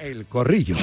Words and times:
El 0.00 0.24
Corrillo. 0.26 0.76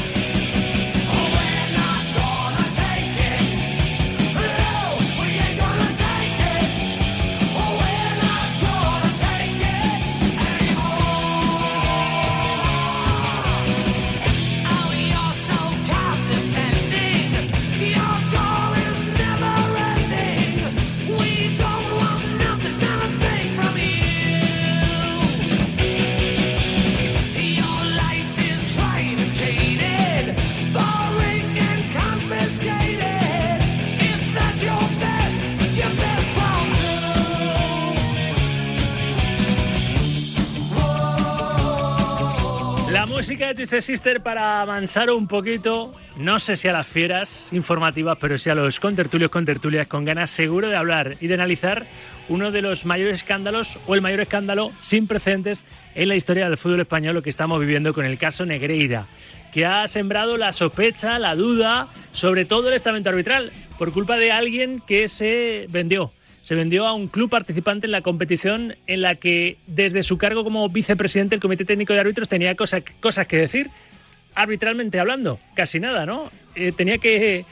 Música 43.28 43.48
de 43.48 43.56
Twisted 43.56 43.82
Sister 43.82 44.22
para 44.22 44.62
avanzar 44.62 45.12
un 45.12 45.28
poquito, 45.28 45.94
no 46.16 46.40
sé 46.40 46.56
si 46.56 46.70
a 46.70 46.72
las 46.72 46.88
fieras 46.88 47.50
informativas, 47.52 48.18
pero 48.22 48.38
sí 48.38 48.50
a 48.50 48.56
los 48.56 48.80
contertulios, 48.80 49.30
contertulias, 49.30 49.86
con 49.86 50.06
ganas 50.06 50.30
seguro 50.30 50.70
de 50.70 50.78
hablar 50.78 51.18
y 51.20 51.28
de 51.28 51.34
analizar 51.34 51.86
uno 52.30 52.52
de 52.52 52.62
los 52.62 52.86
mayores 52.86 53.18
escándalos 53.18 53.80
o 53.86 53.96
el 53.96 54.02
mayor 54.02 54.22
escándalo 54.22 54.72
sin 54.80 55.08
precedentes 55.08 55.66
en 55.94 56.08
la 56.08 56.16
historia 56.16 56.48
del 56.48 56.56
fútbol 56.56 56.80
español, 56.80 57.16
lo 57.16 57.22
que 57.22 57.30
estamos 57.30 57.60
viviendo 57.60 57.94
con 57.94 58.06
el 58.06 58.18
caso 58.18 58.46
Negreira, 58.46 59.08
que 59.52 59.66
ha 59.66 59.86
sembrado 59.90 60.38
la 60.38 60.54
sospecha, 60.54 61.20
la 61.20 61.36
duda 61.36 61.90
sobre 62.14 62.46
todo 62.46 62.70
el 62.70 62.76
estamento 62.76 63.10
arbitral, 63.10 63.52
por 63.78 63.92
culpa 63.92 64.16
de 64.16 64.32
alguien 64.32 64.82
que 64.88 65.10
se 65.10 65.66
vendió 65.68 66.14
se 66.48 66.56
vendió 66.56 66.88
a 66.88 66.94
un 66.94 67.10
club 67.10 67.30
participante 67.30 67.88
en 67.88 67.92
la 67.92 68.00
competición 68.00 68.74
en 68.88 69.02
la 69.02 69.16
que 69.16 69.58
desde 69.68 70.02
su 70.02 70.18
cargo 70.18 70.46
como 70.46 70.70
vicepresidente 70.70 71.36
del 71.36 71.42
Comité 71.42 71.66
Técnico 71.66 71.92
de 71.92 72.00
Árbitros 72.00 72.30
tenía 72.30 72.56
cosas, 72.56 72.84
cosas 73.02 73.28
que 73.28 73.36
decir, 73.36 73.70
arbitralmente 74.34 74.98
hablando, 74.98 75.42
casi 75.56 75.82
nada, 75.82 76.06
¿no? 76.06 76.32
Eh, 76.56 76.72
tenía 76.72 77.00
que, 77.00 77.44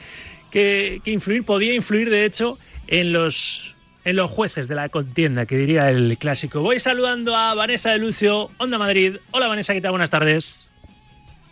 que, 0.50 1.02
influir, 1.04 1.44
podía 1.44 1.74
influir 1.74 2.08
de 2.08 2.24
hecho 2.24 2.58
en 2.86 3.12
los, 3.12 3.74
en 4.06 4.16
los 4.16 4.30
jueces 4.30 4.66
de 4.66 4.76
la 4.76 4.88
contienda, 4.88 5.44
que 5.44 5.58
diría 5.58 5.90
el 5.90 6.16
clásico. 6.16 6.62
Voy 6.62 6.80
saludando 6.80 7.36
a 7.36 7.52
Vanessa 7.52 7.90
de 7.90 7.98
Lucio, 7.98 8.48
Onda 8.56 8.78
Madrid. 8.78 9.16
Hola 9.30 9.46
Vanessa, 9.46 9.74
¿qué 9.74 9.82
tal? 9.82 9.90
Buenas 9.90 10.08
tardes. 10.08 10.70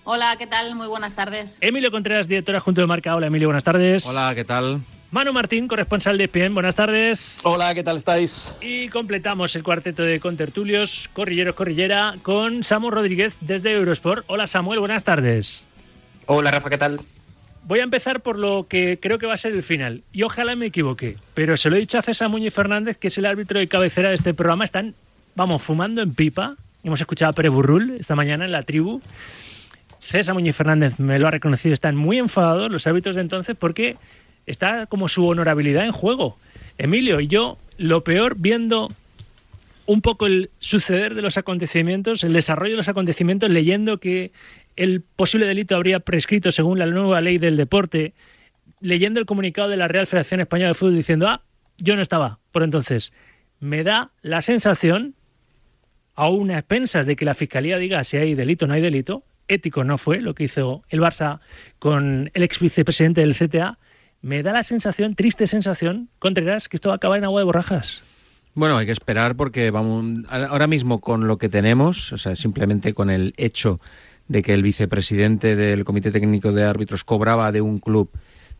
Hola, 0.04 0.36
¿qué 0.38 0.46
tal? 0.46 0.74
Muy 0.76 0.86
buenas 0.86 1.14
tardes. 1.14 1.58
Emilio 1.60 1.90
Contreras, 1.90 2.26
directora 2.26 2.58
junto 2.58 2.80
de 2.80 2.86
Marca. 2.86 3.14
Hola 3.14 3.26
Emilio, 3.26 3.48
buenas 3.48 3.64
tardes. 3.64 4.06
Hola, 4.06 4.32
¿qué 4.34 4.46
tal? 4.46 4.80
Manu 5.14 5.32
Martín, 5.32 5.68
corresponsal 5.68 6.18
de 6.18 6.26
PIEN. 6.26 6.54
Buenas 6.54 6.74
tardes. 6.74 7.38
Hola, 7.44 7.72
¿qué 7.72 7.84
tal 7.84 7.98
estáis? 7.98 8.52
Y 8.60 8.88
completamos 8.88 9.54
el 9.54 9.62
cuarteto 9.62 10.02
de 10.02 10.18
contertulios, 10.18 11.08
corrilleros, 11.12 11.54
corrillera, 11.54 12.16
con 12.22 12.64
Samuel 12.64 12.94
Rodríguez 12.94 13.36
desde 13.40 13.74
Eurosport. 13.74 14.24
Hola 14.26 14.48
Samuel, 14.48 14.80
buenas 14.80 15.04
tardes. 15.04 15.68
Hola 16.26 16.50
Rafa, 16.50 16.68
¿qué 16.68 16.78
tal? 16.78 16.98
Voy 17.62 17.78
a 17.78 17.84
empezar 17.84 18.22
por 18.22 18.40
lo 18.40 18.66
que 18.66 18.98
creo 19.00 19.20
que 19.20 19.26
va 19.26 19.34
a 19.34 19.36
ser 19.36 19.52
el 19.52 19.62
final. 19.62 20.02
Y 20.12 20.24
ojalá 20.24 20.56
me 20.56 20.66
equivoque. 20.66 21.16
Pero 21.34 21.56
se 21.56 21.70
lo 21.70 21.76
he 21.76 21.78
dicho 21.78 21.96
a 21.96 22.02
César 22.02 22.28
Muñoz 22.28 22.52
Fernández, 22.52 22.96
que 22.98 23.06
es 23.06 23.16
el 23.16 23.26
árbitro 23.26 23.60
de 23.60 23.68
cabecera 23.68 24.08
de 24.08 24.16
este 24.16 24.34
programa. 24.34 24.64
Están, 24.64 24.96
vamos, 25.36 25.62
fumando 25.62 26.02
en 26.02 26.12
pipa. 26.12 26.56
Hemos 26.82 27.00
escuchado 27.00 27.30
a 27.30 27.34
Pere 27.34 27.50
Burrul 27.50 27.98
esta 28.00 28.16
mañana 28.16 28.46
en 28.46 28.50
la 28.50 28.62
tribu. 28.62 29.00
César 30.00 30.34
Muñoz 30.34 30.56
Fernández 30.56 30.98
me 30.98 31.20
lo 31.20 31.28
ha 31.28 31.30
reconocido. 31.30 31.72
Están 31.72 31.94
muy 31.94 32.18
enfadados 32.18 32.68
los 32.68 32.84
árbitros 32.88 33.14
de 33.14 33.20
entonces 33.20 33.54
porque 33.56 33.96
está 34.46 34.86
como 34.86 35.08
su 35.08 35.26
honorabilidad 35.26 35.84
en 35.84 35.92
juego. 35.92 36.38
Emilio 36.78 37.20
y 37.20 37.28
yo, 37.28 37.56
lo 37.78 38.04
peor 38.04 38.36
viendo 38.38 38.88
un 39.86 40.00
poco 40.00 40.26
el 40.26 40.50
suceder 40.58 41.14
de 41.14 41.22
los 41.22 41.36
acontecimientos, 41.36 42.24
el 42.24 42.32
desarrollo 42.32 42.72
de 42.72 42.78
los 42.78 42.88
acontecimientos, 42.88 43.50
leyendo 43.50 43.98
que 43.98 44.32
el 44.76 45.02
posible 45.02 45.46
delito 45.46 45.76
habría 45.76 46.00
prescrito 46.00 46.50
según 46.50 46.78
la 46.78 46.86
nueva 46.86 47.20
ley 47.20 47.38
del 47.38 47.56
deporte, 47.56 48.14
leyendo 48.80 49.20
el 49.20 49.26
comunicado 49.26 49.68
de 49.68 49.76
la 49.76 49.88
Real 49.88 50.06
Federación 50.06 50.40
Española 50.40 50.68
de 50.68 50.74
Fútbol 50.74 50.96
diciendo, 50.96 51.28
ah, 51.28 51.42
yo 51.78 51.96
no 51.96 52.02
estaba 52.02 52.38
por 52.50 52.62
entonces, 52.62 53.12
me 53.60 53.82
da 53.82 54.12
la 54.22 54.40
sensación, 54.40 55.14
a 56.14 56.28
unas 56.28 56.58
expensas 56.58 57.06
de 57.06 57.16
que 57.16 57.24
la 57.24 57.34
Fiscalía 57.34 57.78
diga 57.78 58.04
si 58.04 58.16
hay 58.16 58.34
delito 58.34 58.64
o 58.64 58.68
no 58.68 58.74
hay 58.74 58.80
delito, 58.80 59.24
ético 59.48 59.84
no 59.84 59.98
fue 59.98 60.20
lo 60.20 60.34
que 60.34 60.44
hizo 60.44 60.84
el 60.88 61.00
Barça 61.00 61.40
con 61.78 62.30
el 62.32 62.42
ex 62.42 62.60
vicepresidente 62.60 63.20
del 63.20 63.34
CTA, 63.34 63.78
me 64.24 64.42
da 64.42 64.52
la 64.52 64.62
sensación, 64.62 65.14
triste 65.14 65.46
sensación, 65.46 66.08
Contreras, 66.18 66.70
que 66.70 66.78
esto 66.78 66.88
va 66.88 66.94
a 66.94 66.96
acabar 66.96 67.18
en 67.18 67.24
agua 67.24 67.42
de 67.42 67.44
borrajas. 67.44 68.02
Bueno, 68.54 68.78
hay 68.78 68.86
que 68.86 68.92
esperar 68.92 69.36
porque 69.36 69.70
vamos 69.70 70.24
ahora 70.30 70.66
mismo 70.66 71.00
con 71.02 71.26
lo 71.26 71.36
que 71.36 71.50
tenemos, 71.50 72.10
o 72.10 72.16
sea, 72.16 72.34
simplemente 72.34 72.94
con 72.94 73.10
el 73.10 73.34
hecho 73.36 73.80
de 74.28 74.42
que 74.42 74.54
el 74.54 74.62
vicepresidente 74.62 75.56
del 75.56 75.84
Comité 75.84 76.10
Técnico 76.10 76.52
de 76.52 76.64
Árbitros 76.64 77.04
cobraba 77.04 77.52
de 77.52 77.60
un 77.60 77.80
club 77.80 78.10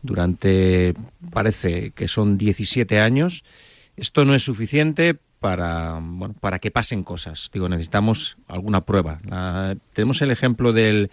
durante, 0.03 0.93
parece 1.31 1.91
que 1.91 2.07
son 2.07 2.37
17 2.37 2.99
años, 2.99 3.43
esto 3.97 4.23
no 4.23 4.35
es 4.35 4.43
suficiente 4.43 5.17
para, 5.39 5.99
bueno, 5.99 6.35
para 6.39 6.59
que 6.59 6.69
pasen 6.69 7.03
cosas. 7.03 7.49
Digo, 7.51 7.69
necesitamos 7.69 8.37
alguna 8.47 8.81
prueba. 8.81 9.19
tenemos 9.93 10.21
el 10.21 10.29
ejemplo 10.29 10.73
del 10.73 11.09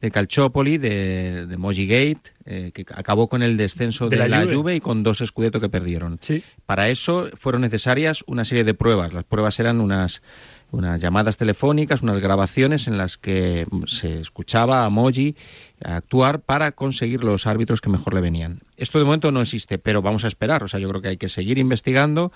de 0.00 0.10
Calciopoli, 0.10 0.78
de, 0.78 1.46
de 1.46 1.56
Moji 1.56 1.86
Gate, 1.86 2.32
eh, 2.46 2.70
que 2.72 2.86
acabó 2.94 3.28
con 3.28 3.42
el 3.42 3.56
descenso 3.56 4.08
de, 4.08 4.16
la, 4.28 4.46
Juve. 4.46 4.76
y 4.76 4.80
con 4.80 5.02
dos 5.02 5.20
escudetos 5.20 5.60
que 5.60 5.68
perdieron. 5.68 6.18
Para 6.64 6.88
eso 6.88 7.28
fueron 7.34 7.60
necesarias 7.60 8.24
una 8.26 8.44
serie 8.44 8.64
de 8.64 8.74
pruebas. 8.74 9.12
Las 9.12 9.24
pruebas 9.24 9.60
eran 9.60 9.80
unas, 9.80 10.22
unas 10.70 11.02
llamadas 11.02 11.36
telefónicas, 11.36 12.02
unas 12.02 12.18
grabaciones 12.20 12.86
en 12.86 12.96
las 12.96 13.18
que 13.18 13.66
se 13.86 14.20
escuchaba 14.20 14.86
a 14.86 14.88
Moji 14.88 15.36
actuar 15.84 16.40
para 16.40 16.72
conseguir 16.72 17.22
los 17.22 17.46
árbitros 17.46 17.82
que 17.82 17.90
mejor 17.90 18.14
le 18.14 18.22
venían. 18.22 18.60
Esto 18.78 18.98
de 18.98 19.04
momento 19.04 19.32
no 19.32 19.42
existe, 19.42 19.78
pero 19.78 20.00
vamos 20.00 20.24
a 20.24 20.28
esperar. 20.28 20.62
O 20.62 20.68
sea, 20.68 20.80
yo 20.80 20.88
creo 20.88 21.02
que 21.02 21.08
hay 21.08 21.16
que 21.18 21.28
seguir 21.28 21.58
investigando 21.58 22.32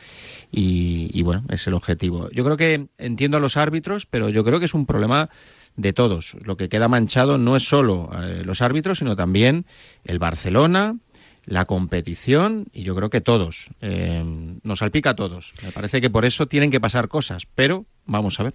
y, 0.53 1.11
y 1.15 1.23
bueno, 1.23 1.45
es 1.49 1.67
el 1.67 1.73
objetivo. 1.73 2.29
Yo 2.31 2.45
creo 2.45 2.59
que 2.59 2.89
entiendo 2.99 3.39
a 3.39 3.41
los 3.41 3.57
árbitros, 3.57 4.05
pero 4.05 4.29
yo 4.29 4.45
creo 4.45 4.61
que 4.61 4.67
es 4.67 4.75
un 4.75 4.85
problema 4.85 5.31
de 5.77 5.93
todos. 5.93 6.37
Lo 6.43 6.57
que 6.57 6.69
queda 6.69 6.89
manchado 6.89 7.39
no 7.39 7.57
es 7.57 7.69
solo 7.69 8.11
eh, 8.23 8.43
los 8.45 8.63
árbitros, 8.63 8.99
sino 8.99 9.17
también 9.17 9.67
el 10.05 10.19
Barcelona, 10.19 10.97
la 11.45 11.65
competición 11.65 12.67
y 12.73 12.83
yo 12.83 12.95
creo 12.95 13.11
que 13.11 13.21
todos. 13.21 13.69
Eh, 13.81 14.25
nos 14.63 14.79
salpica 14.79 15.11
a 15.11 15.17
todos. 15.17 15.53
Me 15.63 15.73
parece 15.73 16.01
que 16.01 16.11
por 16.11 16.25
eso 16.25 16.47
tienen 16.47 16.71
que 16.71 16.81
pasar 16.81 17.09
cosas, 17.09 17.47
pero 17.55 17.87
vamos 18.07 18.41
a 18.41 18.45
ver 18.45 18.55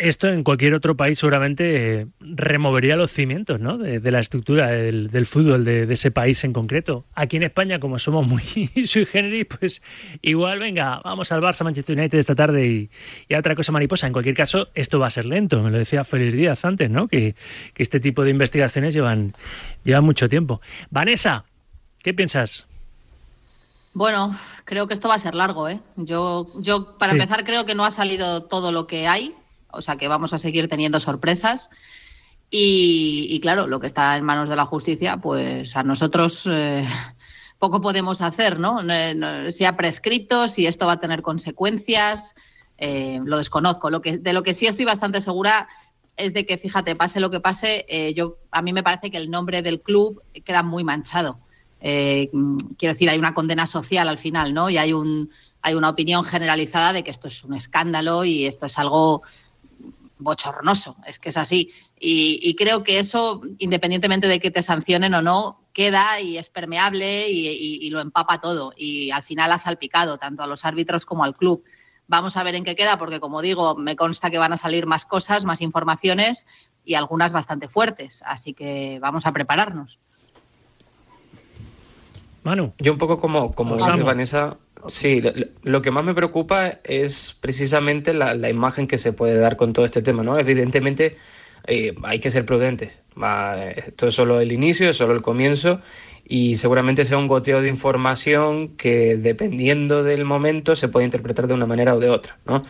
esto 0.00 0.28
en 0.28 0.42
cualquier 0.42 0.72
otro 0.74 0.96
país 0.96 1.18
seguramente 1.18 2.00
eh, 2.00 2.06
removería 2.20 2.96
los 2.96 3.12
cimientos 3.12 3.60
¿no? 3.60 3.76
de, 3.76 4.00
la 4.10 4.20
estructura 4.20 4.68
del, 4.68 5.26
fútbol 5.26 5.64
de, 5.64 5.92
ese 5.92 6.10
país 6.10 6.42
en 6.44 6.54
concreto. 6.54 7.04
Aquí 7.14 7.36
en 7.36 7.42
España, 7.42 7.78
como 7.78 7.98
somos 7.98 8.26
muy 8.28 8.42
sui 8.86 9.04
generis, 9.04 9.46
pues 9.46 9.82
igual, 10.22 10.58
venga, 10.58 11.00
vamos 11.04 11.30
al 11.32 11.42
Barça 11.42 11.64
Manchester 11.64 11.98
United 11.98 12.18
esta 12.18 12.34
tarde 12.34 12.66
y, 12.66 12.90
y, 13.28 13.34
a 13.34 13.38
otra 13.38 13.54
cosa 13.54 13.72
mariposa. 13.72 14.06
En 14.06 14.14
cualquier 14.14 14.34
caso, 14.34 14.68
esto 14.74 14.98
va 14.98 15.08
a 15.08 15.10
ser 15.10 15.26
lento, 15.26 15.62
me 15.62 15.70
lo 15.70 15.78
decía 15.78 16.02
Félix 16.02 16.32
Díaz 16.34 16.64
antes, 16.64 16.90
¿no? 16.90 17.06
que, 17.06 17.34
que 17.74 17.82
este 17.82 18.00
tipo 18.00 18.24
de 18.24 18.30
investigaciones 18.30 18.94
llevan, 18.94 19.32
llevan 19.84 20.04
mucho 20.04 20.28
tiempo. 20.28 20.62
Vanessa, 20.88 21.44
¿qué 22.02 22.14
piensas? 22.14 22.66
Bueno, 23.92 24.38
creo 24.64 24.86
que 24.86 24.94
esto 24.94 25.08
va 25.08 25.16
a 25.16 25.18
ser 25.18 25.34
largo, 25.34 25.68
¿eh? 25.68 25.80
Yo, 25.96 26.46
yo 26.60 26.96
para 26.96 27.12
empezar, 27.12 27.44
creo 27.44 27.66
que 27.66 27.74
no 27.74 27.84
ha 27.84 27.90
salido 27.90 28.44
todo 28.44 28.70
lo 28.70 28.86
que 28.86 29.08
hay 29.08 29.34
o 29.72 29.82
sea 29.82 29.96
que 29.96 30.08
vamos 30.08 30.32
a 30.32 30.38
seguir 30.38 30.68
teniendo 30.68 31.00
sorpresas. 31.00 31.70
Y, 32.52 33.38
claro, 33.42 33.68
lo 33.68 33.78
que 33.78 33.86
está 33.86 34.16
en 34.16 34.24
manos 34.24 34.48
de 34.48 34.56
la 34.56 34.66
justicia, 34.66 35.18
pues 35.18 35.76
a 35.76 35.84
nosotros 35.84 36.42
eh, 36.50 36.84
poco 37.58 37.80
podemos 37.80 38.20
hacer, 38.20 38.58
¿no? 38.58 38.80
Si 39.52 39.64
ha 39.64 39.76
prescrito, 39.76 40.48
si 40.48 40.66
esto 40.66 40.86
va 40.86 40.94
a 40.94 41.00
tener 41.00 41.22
consecuencias, 41.22 42.34
eh, 42.76 43.20
lo 43.24 43.38
desconozco. 43.38 43.88
Lo 43.88 44.02
que, 44.02 44.18
de 44.18 44.32
lo 44.32 44.42
que 44.42 44.54
sí 44.54 44.66
estoy 44.66 44.84
bastante 44.84 45.20
segura 45.20 45.68
es 46.16 46.34
de 46.34 46.44
que, 46.44 46.58
fíjate, 46.58 46.96
pase 46.96 47.20
lo 47.20 47.30
que 47.30 47.38
pase, 47.38 47.86
eh, 47.88 48.14
yo 48.14 48.38
a 48.50 48.62
mí 48.62 48.72
me 48.72 48.82
parece 48.82 49.12
que 49.12 49.16
el 49.16 49.30
nombre 49.30 49.62
del 49.62 49.80
club 49.80 50.22
queda 50.44 50.64
muy 50.64 50.82
manchado. 50.82 51.38
quiero 51.80 52.94
decir, 52.94 53.08
hay 53.08 53.18
una 53.18 53.32
condena 53.32 53.66
social 53.66 54.08
al 54.08 54.18
final, 54.18 54.52
¿no? 54.52 54.68
Y 54.70 54.76
hay 54.76 54.92
un 54.92 55.30
hay 55.62 55.74
una 55.74 55.90
opinión 55.90 56.24
generalizada 56.24 56.92
de 56.92 57.04
que 57.04 57.10
esto 57.10 57.28
es 57.28 57.44
un 57.44 57.54
escándalo 57.54 58.24
y 58.24 58.46
esto 58.46 58.66
es 58.66 58.78
algo 58.78 59.22
bochornoso, 60.20 60.96
es 61.06 61.18
que 61.18 61.30
es 61.30 61.36
así. 61.36 61.72
Y, 61.98 62.54
creo 62.56 62.82
que 62.82 62.98
eso, 62.98 63.42
independientemente 63.58 64.28
de 64.28 64.40
que 64.40 64.50
te 64.50 64.62
sancionen 64.62 65.14
o 65.14 65.22
no, 65.22 65.60
queda 65.72 66.20
y 66.20 66.38
es 66.38 66.48
permeable 66.48 67.28
y, 67.28 67.90
lo 67.90 68.00
empapa 68.00 68.40
todo. 68.40 68.72
Y 68.76 69.10
al 69.10 69.22
final 69.22 69.52
ha 69.52 69.58
salpicado 69.58 70.18
tanto 70.18 70.42
a 70.42 70.46
los 70.46 70.64
árbitros 70.64 71.04
como 71.04 71.24
al 71.24 71.34
club. 71.34 71.64
Vamos 72.06 72.36
a 72.36 72.42
ver 72.42 72.54
en 72.54 72.64
qué 72.64 72.74
queda, 72.74 72.98
porque 72.98 73.20
como 73.20 73.42
digo, 73.42 73.76
me 73.76 73.96
consta 73.96 74.30
que 74.30 74.38
van 74.38 74.52
a 74.52 74.58
salir 74.58 74.86
más 74.86 75.04
cosas, 75.04 75.44
más 75.44 75.60
informaciones 75.60 76.46
y 76.84 76.94
algunas 76.94 77.32
bastante 77.32 77.68
fuertes. 77.68 78.22
Así 78.26 78.54
que 78.54 78.98
vamos 79.00 79.26
a 79.26 79.32
prepararnos. 79.32 79.98
Manu. 82.42 82.72
Yo 82.78 82.92
un 82.92 82.98
poco 82.98 83.18
como, 83.18 83.52
como 83.52 83.76
dice 83.76 84.02
Vanessa, 84.02 84.56
sí, 84.88 85.22
lo 85.62 85.82
que 85.82 85.90
más 85.90 86.04
me 86.04 86.14
preocupa 86.14 86.78
es 86.84 87.36
precisamente 87.40 88.12
la, 88.12 88.48
imagen 88.48 88.86
que 88.86 88.98
se 88.98 89.12
puede 89.12 89.36
dar 89.36 89.56
con 89.56 89.72
todo 89.72 89.84
este 89.84 90.02
tema, 90.02 90.22
¿no? 90.22 90.38
Evidentemente 90.38 91.16
eh, 91.66 91.94
hay 92.02 92.18
que 92.18 92.30
ser 92.30 92.44
prudentes. 92.44 92.92
esto 93.76 94.06
es 94.08 94.14
solo 94.14 94.40
el 94.40 94.52
inicio, 94.52 94.90
es 94.90 94.96
solo 94.96 95.14
el 95.14 95.22
comienzo 95.22 95.80
y 96.30 96.54
seguramente 96.54 97.04
sea 97.04 97.18
un 97.18 97.26
goteo 97.26 97.60
de 97.60 97.68
información 97.68 98.68
que 98.68 99.16
dependiendo 99.16 100.04
del 100.04 100.24
momento 100.24 100.76
se 100.76 100.88
puede 100.88 101.04
interpretar 101.04 101.48
de 101.48 101.54
una 101.54 101.66
manera 101.66 101.94
o 101.94 101.98
de 101.98 102.08
otra, 102.08 102.38
¿no? 102.46 102.62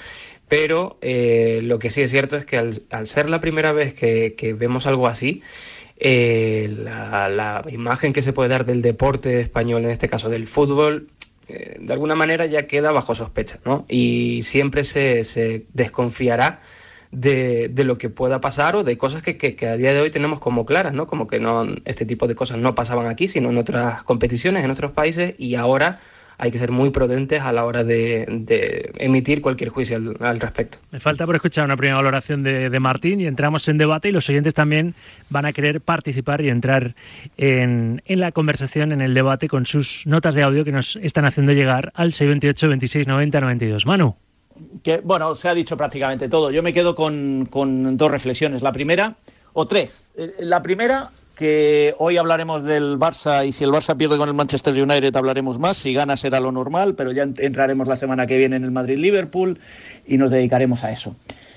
Pero 0.48 0.98
eh, 1.00 1.60
lo 1.62 1.78
que 1.78 1.90
sí 1.90 2.02
es 2.02 2.10
cierto 2.10 2.36
es 2.36 2.44
que 2.44 2.56
al, 2.56 3.06
ser 3.06 3.28
la 3.28 3.38
primera 3.38 3.72
vez 3.72 3.94
que, 3.94 4.56
vemos 4.58 4.86
algo 4.86 5.06
así, 5.06 5.42
eh, 5.98 6.74
la, 6.76 7.62
imagen 7.70 8.12
que 8.12 8.22
se 8.22 8.32
puede 8.32 8.48
dar 8.48 8.64
del 8.64 8.82
deporte 8.82 9.40
español, 9.42 9.84
en 9.84 9.90
este 9.90 10.08
caso 10.08 10.28
del 10.28 10.46
fútbol, 10.46 11.06
eh, 11.52 11.76
de 11.80 11.92
alguna 11.92 12.14
manera 12.14 12.46
ya 12.46 12.66
queda 12.66 12.92
bajo 12.92 13.14
sospecha, 13.14 13.58
¿no? 13.64 13.84
Y 13.88 14.42
siempre 14.42 14.84
se, 14.84 15.66
desconfiará 15.72 16.60
de, 17.10 17.72
lo 17.76 17.98
que 17.98 18.08
pueda 18.08 18.40
pasar 18.40 18.76
o 18.76 18.84
de 18.84 18.96
cosas 18.96 19.22
que, 19.22 19.36
que, 19.36 19.66
a 19.66 19.76
día 19.76 19.92
de 19.92 20.00
hoy 20.00 20.10
tenemos 20.10 20.40
como 20.40 20.64
claras, 20.64 20.92
¿no? 20.92 21.06
Como 21.06 21.26
que 21.26 21.40
no 21.40 21.66
este 21.84 22.06
tipo 22.06 22.28
de 22.28 22.34
cosas 22.34 22.58
no 22.58 22.74
pasaban 22.74 23.06
aquí, 23.06 23.28
sino 23.28 23.50
en 23.50 23.58
otras 23.58 24.02
competiciones, 24.04 24.64
en 24.64 24.70
otros 24.70 24.92
países, 24.92 25.34
y 25.38 25.56
ahora 25.56 25.98
hay 26.40 26.50
que 26.50 26.56
ser 26.56 26.70
muy 26.70 26.88
prudentes 26.88 27.42
a 27.42 27.52
la 27.52 27.66
hora 27.66 27.84
de, 27.84 28.90
emitir 28.98 29.42
cualquier 29.42 29.68
juicio 29.68 29.98
al, 30.20 30.40
respecto. 30.40 30.78
Me 30.90 30.98
falta 30.98 31.26
por 31.26 31.34
escuchar 31.34 31.66
una 31.66 31.76
primera 31.76 31.96
valoración 31.96 32.42
de, 32.42 32.80
Martín 32.80 33.20
y 33.20 33.26
entramos 33.26 33.68
en 33.68 33.76
debate 33.76 34.08
y 34.08 34.10
los 34.10 34.26
oyentes 34.30 34.54
también 34.54 34.94
van 35.28 35.44
a 35.44 35.52
querer 35.52 35.82
participar 35.82 36.40
y 36.40 36.48
entrar 36.48 36.94
en, 37.36 38.02
la 38.06 38.32
conversación, 38.32 38.92
en 38.92 39.02
el 39.02 39.12
debate 39.12 39.48
con 39.48 39.66
sus 39.66 40.06
notas 40.06 40.34
de 40.34 40.42
audio 40.42 40.64
que 40.64 40.72
nos 40.72 40.96
están 40.96 41.26
haciendo 41.26 41.52
llegar 41.52 41.92
al 41.94 42.14
628 42.14 42.68
26 42.68 43.06
90 43.06 43.40
92. 43.40 43.86
Manu. 43.86 44.16
Que, 44.82 44.98
bueno, 45.04 45.34
se 45.34 45.48
ha 45.48 45.54
dicho 45.54 45.76
prácticamente 45.76 46.30
todo. 46.30 46.50
Yo 46.50 46.62
me 46.62 46.72
quedo 46.72 46.94
con, 46.94 47.46
con 47.50 47.98
dos 47.98 48.10
reflexiones. 48.10 48.62
La 48.62 48.72
primera, 48.72 49.16
o 49.52 49.66
tres. 49.66 50.04
Eh, 50.16 50.32
la 50.40 50.62
primera, 50.62 51.10
que 51.40 51.94
hoy 51.96 52.18
hablaremos 52.18 52.64
del 52.64 52.98
Barça 52.98 53.46
y 53.46 53.52
si 53.52 53.64
el 53.64 53.70
Barça 53.70 53.96
pierde 53.96 54.18
con 54.18 54.28
el 54.28 54.34
Manchester 54.34 54.74
United 54.74 55.16
hablaremos 55.16 55.58
más, 55.58 55.78
si 55.78 55.94
gana 55.94 56.14
será 56.18 56.38
lo 56.38 56.52
normal, 56.52 56.94
pero 56.94 57.12
ya 57.12 57.22
entraremos 57.22 57.88
la 57.88 57.96
semana 57.96 58.26
que 58.26 58.36
viene 58.36 58.56
en 58.56 58.64
el 58.64 58.70
Madrid-Liverpool 58.70 59.58
y 60.06 60.18
nos 60.18 60.30
dedicaremos 60.30 60.84
a 60.84 60.92
eso. 60.92 61.16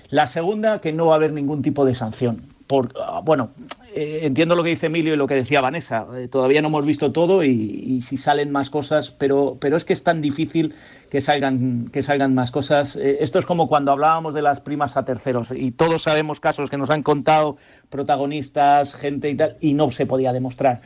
La 0.09 0.25
segunda, 0.27 0.79
que 0.79 0.93
no 0.93 1.07
va 1.07 1.15
a 1.15 1.17
haber 1.17 1.33
ningún 1.33 1.61
tipo 1.61 1.83
de 1.83 1.95
sanción. 1.95 2.43
Por, 2.65 2.93
ah, 2.97 3.19
bueno, 3.25 3.49
eh, 3.95 4.25
entiendo 4.25 4.55
lo 4.55 4.63
que 4.63 4.71
dice 4.71 4.87
Emilio 4.87 5.13
y 5.13 5.17
lo 5.17 5.27
que 5.27 5.35
decía 5.35 5.61
Vanessa. 5.61 6.05
Eh, 6.15 6.27
todavía 6.27 6.61
no 6.61 6.67
hemos 6.67 6.85
visto 6.85 7.11
todo 7.11 7.43
y, 7.43 8.01
si 8.01 8.17
salen 8.17 8.51
más 8.51 8.69
cosas, 8.69 9.11
pero, 9.11 9.57
pero 9.59 9.77
es 9.77 9.85
que 9.85 9.93
es 9.93 10.03
tan 10.03 10.21
difícil 10.21 10.73
que 11.09 11.21
salgan, 11.21 11.89
que 11.91 12.03
salgan 12.03 12.33
más 12.33 12.51
cosas. 12.51 12.95
Eh, 12.95 13.17
esto 13.21 13.39
es 13.39 13.45
como 13.45 13.67
cuando 13.67 13.91
hablábamos 13.91 14.33
de 14.33 14.41
las 14.41 14.61
primas 14.61 14.97
a 14.97 15.05
terceros 15.05 15.51
y 15.51 15.71
todos 15.71 16.03
sabemos 16.03 16.39
casos 16.39 16.69
que 16.69 16.77
nos 16.77 16.89
han 16.89 17.03
contado 17.03 17.57
protagonistas, 17.89 18.95
gente 18.95 19.29
y 19.29 19.35
tal, 19.35 19.57
y 19.61 19.73
no 19.73 19.91
se 19.91 20.05
podía 20.05 20.33
demostrar. 20.33 20.81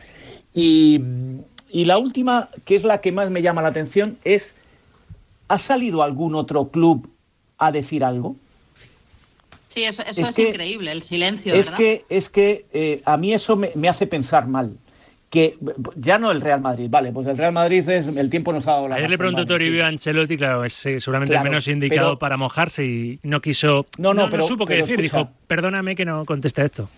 Y, 0.53 1.01
y 1.69 1.85
la 1.85 1.97
última, 1.97 2.49
que 2.65 2.75
es 2.75 2.83
la 2.83 2.99
que 3.01 3.11
más 3.11 3.29
me 3.29 3.41
llama 3.41 3.61
la 3.61 3.69
atención, 3.69 4.17
es, 4.23 4.55
¿ha 5.47 5.59
salido 5.59 6.03
algún 6.03 6.35
otro 6.35 6.69
club 6.69 7.09
a 7.57 7.71
decir 7.71 8.03
algo? 8.03 8.35
Sí, 9.77 9.83
eso, 9.83 10.01
es, 10.01 10.39
increíble, 10.39 10.91
el 10.91 11.03
silencio. 11.03 11.53
Es 11.53 11.69
que, 11.69 12.03
es 12.09 12.29
que 12.29 12.65
eh, 12.73 13.03
a 13.05 13.15
mí 13.15 13.31
eso 13.31 13.55
me, 13.55 13.87
hace 13.87 14.07
pensar 14.07 14.47
mal 14.47 14.75
que 15.29 15.55
ya 15.95 16.17
no 16.17 16.31
el 16.31 16.41
Real 16.41 16.61
Madrid, 16.61 16.87
vale, 16.89 17.11
pues 17.11 17.27
el 17.27 17.37
Real 17.37 17.51
Madrid 17.51 17.87
es 17.87 18.07
el 18.07 18.29
tiempo 18.31 18.51
nos 18.53 18.67
ha 18.67 18.71
dado 18.71 18.87
la 18.87 18.95
Ayer 18.95 19.09
le 19.09 19.17
preguntó 19.19 19.45
Toribio 19.45 19.85
a 19.85 19.87
Ancelotti, 19.87 20.35
claro, 20.35 20.65
es 20.65 20.83
eh, 20.87 20.99
seguramente 20.99 21.35
el 21.35 21.43
menos 21.43 21.67
indicado 21.67 22.17
para 22.17 22.37
mojarse 22.37 22.85
y 22.85 23.19
no 23.21 23.39
quiso, 23.39 23.85
no, 23.99 24.15
no, 24.15 24.31
pero, 24.31 24.47
supo 24.47 24.65
qué 24.65 24.77
decir, 24.77 24.99
dijo, 24.99 25.29
perdóname 25.45 25.95
que 25.95 26.05
no 26.05 26.25
conteste 26.25 26.65
esto. 26.65 26.89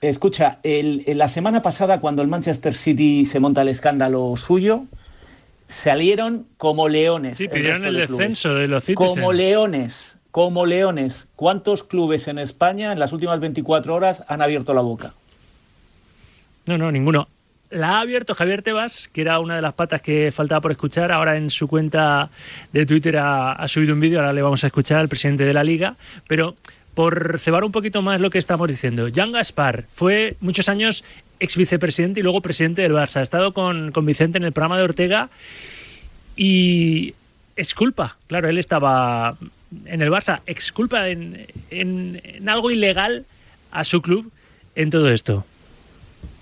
Escucha, 0.00 0.58
el, 0.62 1.04
la 1.06 1.28
semana 1.28 1.60
pasada 1.60 2.00
cuando 2.00 2.22
el 2.22 2.28
Manchester 2.28 2.72
City 2.72 3.26
se 3.26 3.40
monta 3.40 3.60
el 3.60 3.68
escándalo 3.68 4.34
suyo, 4.38 4.84
salieron 5.68 6.46
como 6.56 6.88
leones. 6.88 7.36
Sí, 7.36 7.48
pidieron 7.48 7.84
el, 7.84 7.94
descenso 7.94 8.54
de 8.54 8.68
los 8.68 8.84
Citizens. 8.84 9.10
Como 9.10 9.34
leones 9.34 10.15
como 10.36 10.66
leones, 10.66 11.28
¿cuántos 11.34 11.82
clubes 11.82 12.28
en 12.28 12.38
España 12.38 12.92
en 12.92 12.98
las 12.98 13.10
últimas 13.14 13.40
24 13.40 13.94
horas 13.94 14.22
han 14.28 14.42
abierto 14.42 14.74
la 14.74 14.82
boca? 14.82 15.14
No, 16.66 16.76
no, 16.76 16.92
ninguno. 16.92 17.28
La 17.70 17.96
ha 17.96 18.00
abierto 18.00 18.34
Javier 18.34 18.62
Tebas, 18.62 19.08
que 19.14 19.22
era 19.22 19.38
una 19.38 19.56
de 19.56 19.62
las 19.62 19.72
patas 19.72 20.02
que 20.02 20.30
faltaba 20.32 20.60
por 20.60 20.72
escuchar. 20.72 21.10
Ahora 21.10 21.38
en 21.38 21.48
su 21.48 21.68
cuenta 21.68 22.28
de 22.70 22.84
Twitter 22.84 23.16
ha, 23.16 23.66
subido 23.66 23.94
un 23.94 24.00
vídeo, 24.00 24.18
ahora 24.18 24.34
le 24.34 24.42
vamos 24.42 24.62
a 24.62 24.66
escuchar 24.66 24.98
al 24.98 25.08
presidente 25.08 25.46
de 25.46 25.54
la 25.54 25.64
liga. 25.64 25.96
Pero 26.28 26.54
por 26.94 27.38
cebar 27.38 27.64
un 27.64 27.72
poquito 27.72 28.02
más 28.02 28.20
lo 28.20 28.28
que 28.28 28.36
estamos 28.36 28.68
diciendo, 28.68 29.08
Jan 29.10 29.32
Gaspar 29.32 29.84
fue 29.94 30.36
muchos 30.40 30.68
años 30.68 31.02
ex 31.40 31.56
vicepresidente 31.56 32.20
y 32.20 32.22
luego 32.22 32.42
presidente 32.42 32.82
del 32.82 32.92
Barça. 32.92 33.20
Ha 33.20 33.22
estado 33.22 33.54
con, 33.54 33.90
con 33.90 34.04
Vicente 34.04 34.36
en 34.36 34.44
el 34.44 34.52
programa 34.52 34.76
de 34.76 34.84
Ortega 34.84 35.30
y 36.36 37.14
es 37.56 37.72
culpa. 37.72 38.18
Claro, 38.26 38.50
él 38.50 38.58
estaba 38.58 39.38
en 39.84 40.02
el 40.02 40.10
Barça 40.10 40.40
exculpa 40.46 41.08
en, 41.08 41.46
en, 41.70 42.48
algo 42.48 42.70
ilegal 42.70 43.24
a 43.70 43.84
su 43.84 44.00
club 44.02 44.30
en 44.74 44.90
todo 44.90 45.10
esto? 45.10 45.44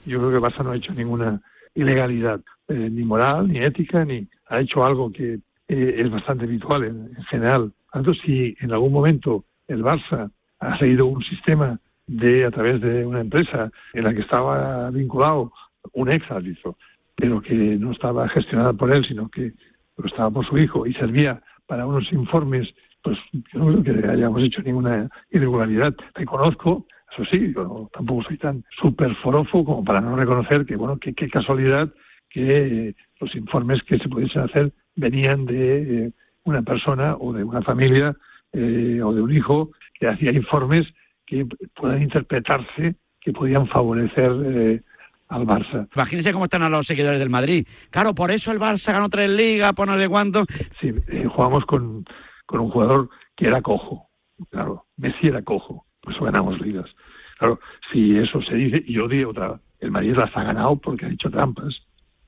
Yo 0.06 0.18
creo 0.18 0.30
que 0.30 0.36
el 0.36 0.42
Barça 0.42 0.64
no 0.64 0.72
ha 0.72 0.76
hecho 0.76 0.92
ninguna 0.92 1.40
ilegalidad, 1.74 2.40
eh, 2.68 2.74
ni 2.74 3.04
moral, 3.04 3.48
ni 3.48 3.58
ética, 3.58 4.04
ni 4.04 4.26
ha 4.48 4.60
hecho 4.60 4.84
algo 4.84 5.10
que 5.10 5.40
eh, 5.68 5.94
es 5.98 6.10
bastante 6.10 6.44
habitual 6.44 6.84
en, 6.84 7.16
general. 7.24 7.72
Tanto 7.92 8.12
si 8.14 8.56
en 8.60 8.72
algún 8.72 8.92
momento 8.92 9.44
el 9.68 9.82
Barça 9.82 10.30
ha 10.60 10.78
seguido 10.78 11.06
un 11.06 11.22
sistema 11.24 11.78
de 12.06 12.44
a 12.44 12.50
través 12.50 12.80
de 12.80 13.06
una 13.06 13.20
empresa 13.20 13.70
en 13.94 14.04
la 14.04 14.12
que 14.12 14.20
estaba 14.20 14.90
vinculado 14.90 15.52
un 15.92 16.12
ex 16.12 16.30
árbitro, 16.30 16.76
pero 17.14 17.40
que 17.40 17.54
no 17.54 17.92
estaba 17.92 18.28
gestionada 18.28 18.72
por 18.72 18.92
él, 18.92 19.06
sino 19.06 19.28
que 19.28 19.52
lo 19.96 20.06
estaba 20.06 20.30
por 20.30 20.46
su 20.46 20.58
hijo 20.58 20.86
y 20.86 20.92
servía 20.94 21.40
para 21.66 21.86
unos 21.86 22.12
informes 22.12 22.68
pues 23.04 23.18
yo 23.52 23.58
no 23.60 23.82
creo 23.82 24.00
que 24.00 24.08
hayamos 24.08 24.42
hecho 24.42 24.62
ninguna 24.62 25.08
irregularidad. 25.30 25.94
Reconozco, 26.14 26.86
eso 27.12 27.24
sí, 27.30 27.52
yo 27.54 27.88
tampoco 27.92 28.24
soy 28.24 28.38
tan 28.38 28.64
súper 28.80 29.14
forofo 29.16 29.62
como 29.62 29.84
para 29.84 30.00
no 30.00 30.16
reconocer 30.16 30.64
que, 30.64 30.74
bueno, 30.74 30.98
qué 30.98 31.28
casualidad 31.28 31.92
que 32.30 32.94
los 33.20 33.34
informes 33.36 33.82
que 33.82 33.98
se 33.98 34.08
pudiesen 34.08 34.42
hacer 34.42 34.72
venían 34.96 35.44
de 35.44 36.06
eh, 36.06 36.12
una 36.44 36.62
persona 36.62 37.14
o 37.16 37.32
de 37.34 37.44
una 37.44 37.60
familia 37.62 38.16
eh, 38.52 39.00
o 39.04 39.12
de 39.12 39.20
un 39.20 39.32
hijo 39.32 39.70
que 39.92 40.08
hacía 40.08 40.32
informes 40.32 40.86
que 41.26 41.46
puedan 41.74 42.02
interpretarse 42.02 42.96
que 43.20 43.32
podían 43.32 43.66
favorecer 43.68 44.32
eh, 44.44 44.82
al 45.28 45.46
Barça. 45.46 45.88
Imagínense 45.94 46.32
cómo 46.32 46.44
están 46.44 46.62
a 46.62 46.68
los 46.68 46.86
seguidores 46.86 47.18
del 47.18 47.30
Madrid. 47.30 47.66
Claro, 47.90 48.14
por 48.14 48.30
eso 48.30 48.50
el 48.50 48.58
Barça 48.58 48.92
ganó 48.92 49.08
tres 49.08 49.30
ligas, 49.30 49.72
sé 49.76 50.08
cuánto. 50.08 50.44
Sí, 50.80 50.92
jugamos 51.28 51.64
con 51.66 52.04
con 52.46 52.60
un 52.60 52.70
jugador 52.70 53.08
que 53.36 53.46
era 53.46 53.62
cojo. 53.62 54.08
Claro, 54.50 54.86
Messi 54.96 55.28
era 55.28 55.42
cojo, 55.42 55.86
pues 56.00 56.18
ganamos 56.18 56.60
ligas. 56.60 56.90
Claro, 57.38 57.60
si 57.92 58.16
eso 58.16 58.40
se 58.42 58.54
dice, 58.54 58.82
y 58.86 58.94
yo 58.94 59.08
digo 59.08 59.30
otra, 59.30 59.60
el 59.80 59.90
Madrid 59.90 60.14
las 60.16 60.36
ha 60.36 60.44
ganado 60.44 60.76
porque 60.76 61.06
ha 61.06 61.10
hecho 61.10 61.30
trampas 61.30 61.82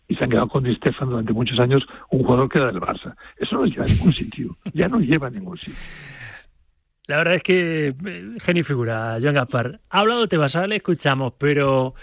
y 0.09 0.15
se 0.15 0.25
han 0.25 0.31
quedado 0.31 0.49
con 0.49 0.65
Di 0.65 0.75
Stefano 0.77 1.13
durante 1.13 1.33
muchos 1.33 1.59
años, 1.59 1.87
un 2.11 2.23
jugador 2.23 2.49
que 2.49 2.59
era 2.59 2.69
del 2.69 2.81
Barça. 2.81 3.15
Eso 3.37 3.57
no 3.57 3.65
lleva 3.65 3.85
a 3.85 3.89
ningún 3.89 4.13
sitio, 4.13 4.57
ya 4.73 4.89
no 4.89 5.01
lleva 5.01 5.27
a 5.27 5.31
ningún 5.31 5.59
sitio. 5.59 5.75
La 7.07 7.19
verdad 7.19 7.35
es 7.35 7.43
que 7.43 7.95
eh, 8.05 8.37
genio 8.41 8.65
figura, 8.65 9.19
Joan 9.21 9.35
Gaspar. 9.35 9.81
Ha 9.91 10.01
hablado 10.01 10.27
le 10.67 10.77
escuchamos, 10.77 11.35
pero, 11.39 11.95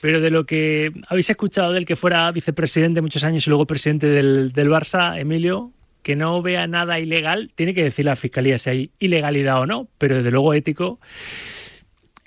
pero 0.00 0.20
de 0.20 0.30
lo 0.30 0.44
que 0.44 0.92
habéis 1.08 1.30
escuchado 1.30 1.72
del 1.72 1.86
que 1.86 1.96
fuera 1.96 2.30
vicepresidente 2.32 3.00
muchos 3.00 3.24
años 3.24 3.46
y 3.46 3.50
luego 3.50 3.66
presidente 3.66 4.08
del, 4.08 4.52
del 4.52 4.68
Barça, 4.68 5.18
Emilio, 5.18 5.72
que 6.06 6.14
no 6.14 6.40
vea 6.40 6.68
nada 6.68 7.00
ilegal, 7.00 7.50
tiene 7.56 7.74
que 7.74 7.82
decir 7.82 8.04
la 8.04 8.14
fiscalía 8.14 8.58
si 8.58 8.70
hay 8.70 8.90
ilegalidad 9.00 9.60
o 9.60 9.66
no, 9.66 9.88
pero 9.98 10.14
desde 10.14 10.30
luego 10.30 10.54
ético 10.54 11.00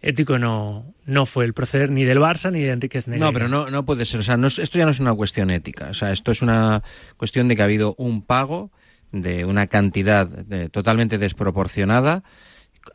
ético 0.01 0.37
no, 0.37 0.93
no 1.05 1.25
fue 1.25 1.45
el 1.45 1.53
proceder 1.53 1.89
ni 1.89 2.03
del 2.03 2.17
Barça 2.17 2.51
ni 2.51 2.59
de 2.59 2.71
Enriquez 2.71 3.07
Negreira. 3.07 3.27
No, 3.27 3.31
pero 3.31 3.47
no, 3.47 3.69
no 3.69 3.85
puede 3.85 4.03
ser. 4.03 4.19
O 4.19 4.23
sea, 4.23 4.35
esto 4.35 4.77
ya 4.77 4.83
no 4.83 4.91
es 4.91 4.99
una 4.99 5.13
cuestión 5.13 5.49
ética. 5.49 5.91
O 5.91 5.93
sea, 5.93 6.11
esto 6.11 6.31
es 6.31 6.41
una 6.41 6.83
cuestión 7.15 7.47
de 7.47 7.55
que 7.55 7.61
ha 7.61 7.65
habido 7.65 7.95
un 7.97 8.21
pago 8.21 8.69
de 9.13 9.45
una 9.45 9.67
cantidad 9.67 10.27
totalmente 10.71 11.17
desproporcionada 11.17 12.23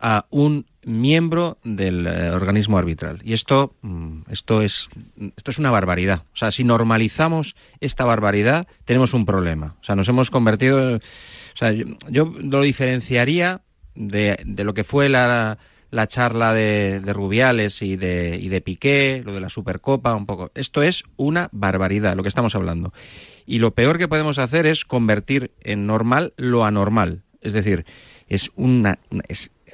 a 0.01 0.27
un 0.31 0.67
miembro 0.85 1.59
del 1.65 2.07
eh, 2.07 2.31
organismo 2.31 2.79
arbitral. 2.79 3.21
Y 3.25 3.33
esto, 3.33 3.75
mm, 3.83 4.23
esto, 4.31 4.63
es, 4.63 4.89
esto 5.37 5.51
es 5.51 5.59
una 5.59 5.71
barbaridad. 5.71 6.23
O 6.35 6.37
sea, 6.37 6.51
si 6.51 6.65
normalizamos 6.65 7.57
esta 7.81 8.05
barbaridad, 8.05 8.67
tenemos 8.85 9.15
un 9.15 9.27
problema. 9.27 9.77
O 9.81 9.85
sea, 9.85 9.95
nos 9.95 10.09
hemos 10.09 10.31
convertido... 10.31 10.97
O 10.97 11.57
sea, 11.57 11.73
yo, 11.73 12.33
lo 12.41 12.63
diferenciaría 12.63 13.63
de, 13.95 14.39
de, 14.45 14.65
lo 14.65 14.75
que 14.75 14.85
fue 14.85 15.09
la, 15.09 15.59
la 15.91 16.09
charla 16.09 16.53
de, 16.53 17.01
de 17.01 17.13
Rubiales 17.13 17.81
y 17.81 17.97
de, 17.97 18.39
y 18.41 18.49
de 18.49 18.61
Piqué, 18.61 19.23
lo 19.25 19.33
de 19.33 19.41
la 19.41 19.49
Supercopa, 19.49 20.15
un 20.15 20.27
poco. 20.27 20.51
Esto 20.55 20.83
es 20.83 21.05
una 21.17 21.49
barbaridad, 21.53 22.17
lo 22.17 22.23
que 22.23 22.29
estamos 22.29 22.55
hablando. 22.55 22.93
Y 23.47 23.59
lo 23.59 23.73
peor 23.73 23.99
que 23.99 24.09
podemos 24.09 24.39
hacer 24.39 24.67
es 24.67 24.85
convertir 24.85 25.53
en 25.61 25.87
normal 25.87 26.33
lo 26.37 26.65
anormal. 26.65 27.23
Es 27.41 27.53
decir, 27.53 27.85
es 28.29 28.51
una. 28.57 28.99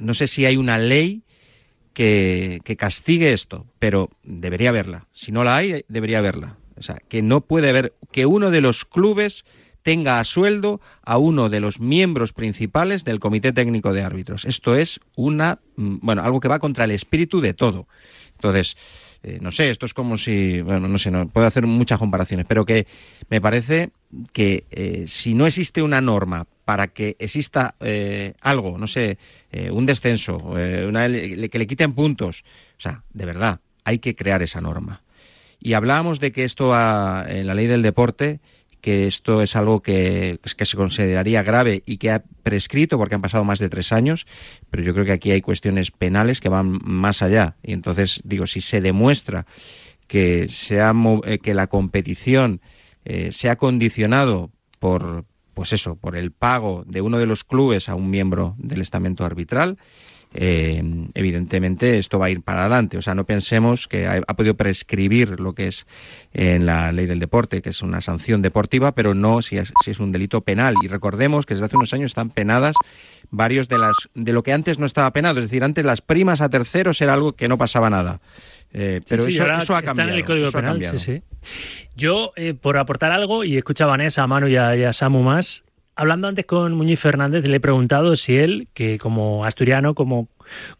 No 0.00 0.14
sé 0.14 0.26
si 0.26 0.44
hay 0.44 0.56
una 0.56 0.78
ley 0.78 1.22
que, 1.92 2.60
que 2.64 2.76
castigue 2.76 3.32
esto, 3.32 3.66
pero 3.78 4.10
debería 4.22 4.70
haberla. 4.70 5.06
Si 5.12 5.32
no 5.32 5.44
la 5.44 5.56
hay, 5.56 5.84
debería 5.88 6.18
haberla. 6.18 6.56
O 6.76 6.82
sea, 6.82 6.98
que 7.08 7.22
no 7.22 7.42
puede 7.42 7.68
haber 7.68 7.94
que 8.10 8.26
uno 8.26 8.50
de 8.50 8.60
los 8.60 8.84
clubes 8.84 9.44
tenga 9.82 10.20
a 10.20 10.24
sueldo 10.24 10.80
a 11.02 11.18
uno 11.18 11.48
de 11.48 11.60
los 11.60 11.80
miembros 11.80 12.32
principales 12.32 13.04
del 13.04 13.20
Comité 13.20 13.52
Técnico 13.52 13.92
de 13.92 14.02
Árbitros. 14.02 14.44
Esto 14.44 14.76
es 14.76 15.00
una, 15.16 15.60
mm, 15.76 15.98
bueno, 16.02 16.22
algo 16.22 16.40
que 16.40 16.48
va 16.48 16.58
contra 16.58 16.84
el 16.84 16.90
espíritu 16.90 17.40
de 17.40 17.54
todo. 17.54 17.86
Entonces, 18.34 18.76
eh, 19.22 19.38
no 19.40 19.52
sé, 19.52 19.70
esto 19.70 19.86
es 19.86 19.94
como 19.94 20.16
si, 20.16 20.60
bueno, 20.62 20.88
no 20.88 20.98
sé, 20.98 21.10
no 21.10 21.28
puedo 21.28 21.46
hacer 21.46 21.66
muchas 21.66 21.98
comparaciones, 21.98 22.46
pero 22.48 22.64
que 22.64 22.86
me 23.28 23.40
parece 23.40 23.90
que 24.32 24.64
eh, 24.70 25.04
si 25.06 25.34
no 25.34 25.46
existe 25.46 25.82
una 25.82 26.00
norma 26.00 26.46
para 26.70 26.86
que 26.86 27.16
exista 27.18 27.74
eh, 27.80 28.34
algo, 28.40 28.78
no 28.78 28.86
sé, 28.86 29.18
eh, 29.50 29.72
un 29.72 29.86
descenso, 29.86 30.56
eh, 30.56 30.86
una- 30.86 31.08
que 31.08 31.58
le 31.58 31.66
quiten 31.66 31.94
puntos, 31.94 32.44
o 32.78 32.80
sea, 32.80 33.02
de 33.12 33.26
verdad, 33.26 33.58
hay 33.82 33.98
que 33.98 34.14
crear 34.14 34.40
esa 34.40 34.60
norma. 34.60 35.02
Y 35.58 35.72
hablábamos 35.72 36.20
de 36.20 36.30
que 36.30 36.44
esto 36.44 36.68
va 36.68 37.26
en 37.28 37.48
la 37.48 37.54
ley 37.54 37.66
del 37.66 37.82
deporte, 37.82 38.38
que 38.80 39.08
esto 39.08 39.42
es 39.42 39.56
algo 39.56 39.82
que, 39.82 40.38
que 40.56 40.64
se 40.64 40.76
consideraría 40.76 41.42
grave 41.42 41.82
y 41.86 41.96
que 41.96 42.12
ha 42.12 42.22
prescrito 42.44 42.98
porque 42.98 43.16
han 43.16 43.20
pasado 43.22 43.42
más 43.42 43.58
de 43.58 43.68
tres 43.68 43.90
años, 43.90 44.28
pero 44.70 44.84
yo 44.84 44.92
creo 44.92 45.04
que 45.04 45.10
aquí 45.18 45.32
hay 45.32 45.40
cuestiones 45.40 45.90
penales 45.90 46.40
que 46.40 46.50
van 46.50 46.78
más 46.84 47.20
allá. 47.20 47.56
Y 47.64 47.72
entonces, 47.72 48.20
digo, 48.22 48.46
si 48.46 48.60
se 48.60 48.80
demuestra 48.80 49.44
que, 50.06 50.46
se 50.48 50.80
ha 50.80 50.94
que 51.42 51.52
la 51.52 51.66
competición 51.66 52.60
se 53.32 53.50
ha 53.50 53.56
condicionado 53.56 54.52
por, 54.78 55.24
pues 55.60 55.74
eso, 55.74 55.94
por 55.94 56.16
el 56.16 56.32
pago 56.32 56.84
de 56.86 57.02
uno 57.02 57.18
de 57.18 57.26
los 57.26 57.44
clubes 57.44 57.90
a 57.90 57.94
un 57.94 58.08
miembro 58.08 58.54
del 58.56 58.80
estamento 58.80 59.26
arbitral, 59.26 59.76
eh, 60.32 60.82
evidentemente 61.14 61.98
esto 61.98 62.18
va 62.18 62.26
a 62.26 62.30
ir 62.30 62.42
para 62.42 62.60
adelante. 62.60 62.96
O 62.96 63.02
sea, 63.02 63.14
no 63.14 63.24
pensemos 63.24 63.88
que 63.88 64.06
ha, 64.06 64.20
ha 64.26 64.34
podido 64.36 64.54
prescribir 64.54 65.40
lo 65.40 65.54
que 65.54 65.68
es 65.68 65.86
en 66.32 66.66
la 66.66 66.92
ley 66.92 67.06
del 67.06 67.18
deporte, 67.18 67.62
que 67.62 67.70
es 67.70 67.82
una 67.82 68.00
sanción 68.00 68.40
deportiva, 68.42 68.92
pero 68.92 69.14
no 69.14 69.42
si 69.42 69.58
es, 69.58 69.72
si 69.84 69.90
es 69.90 69.98
un 70.00 70.12
delito 70.12 70.42
penal. 70.42 70.74
Y 70.82 70.88
recordemos 70.88 71.46
que 71.46 71.54
desde 71.54 71.66
hace 71.66 71.76
unos 71.76 71.92
años 71.92 72.10
están 72.12 72.30
penadas 72.30 72.76
varios 73.30 73.68
de 73.68 73.78
las 73.78 73.96
de 74.14 74.32
lo 74.32 74.42
que 74.42 74.52
antes 74.52 74.78
no 74.78 74.86
estaba 74.86 75.12
penado. 75.12 75.38
Es 75.40 75.46
decir, 75.46 75.64
antes 75.64 75.84
las 75.84 76.00
primas 76.00 76.40
a 76.40 76.48
terceros 76.48 77.00
era 77.00 77.14
algo 77.14 77.32
que 77.32 77.48
no 77.48 77.58
pasaba 77.58 77.90
nada. 77.90 78.20
Eh, 78.72 79.00
pero 79.08 79.24
Sí, 79.24 79.32
sí, 79.32 79.38
eso, 79.38 79.44
ha 79.52 79.58
está 79.58 79.82
cambiado. 79.82 80.10
en 80.10 80.16
el 80.16 80.24
Código 80.24 80.52
Penal, 80.52 80.80
sí, 80.82 80.96
sí. 80.96 81.22
Yo, 81.96 82.32
eh, 82.36 82.54
por 82.54 82.78
aportar 82.78 83.10
algo, 83.10 83.42
y 83.42 83.56
escucha 83.56 83.82
a 83.84 83.88
Vanessa, 83.88 84.22
a 84.22 84.26
Manu 84.28 84.46
y 84.46 84.56
a, 84.56 84.76
y 84.76 84.84
a 84.84 84.92
Samu 84.92 85.22
más, 85.24 85.64
hablando 86.00 86.28
antes 86.28 86.46
con 86.46 86.72
Muñiz 86.72 86.98
Fernández, 86.98 87.46
le 87.46 87.56
he 87.56 87.60
preguntado 87.60 88.16
si 88.16 88.34
él, 88.34 88.68
que 88.72 88.98
como 88.98 89.44
asturiano, 89.44 89.94
como, 89.94 90.28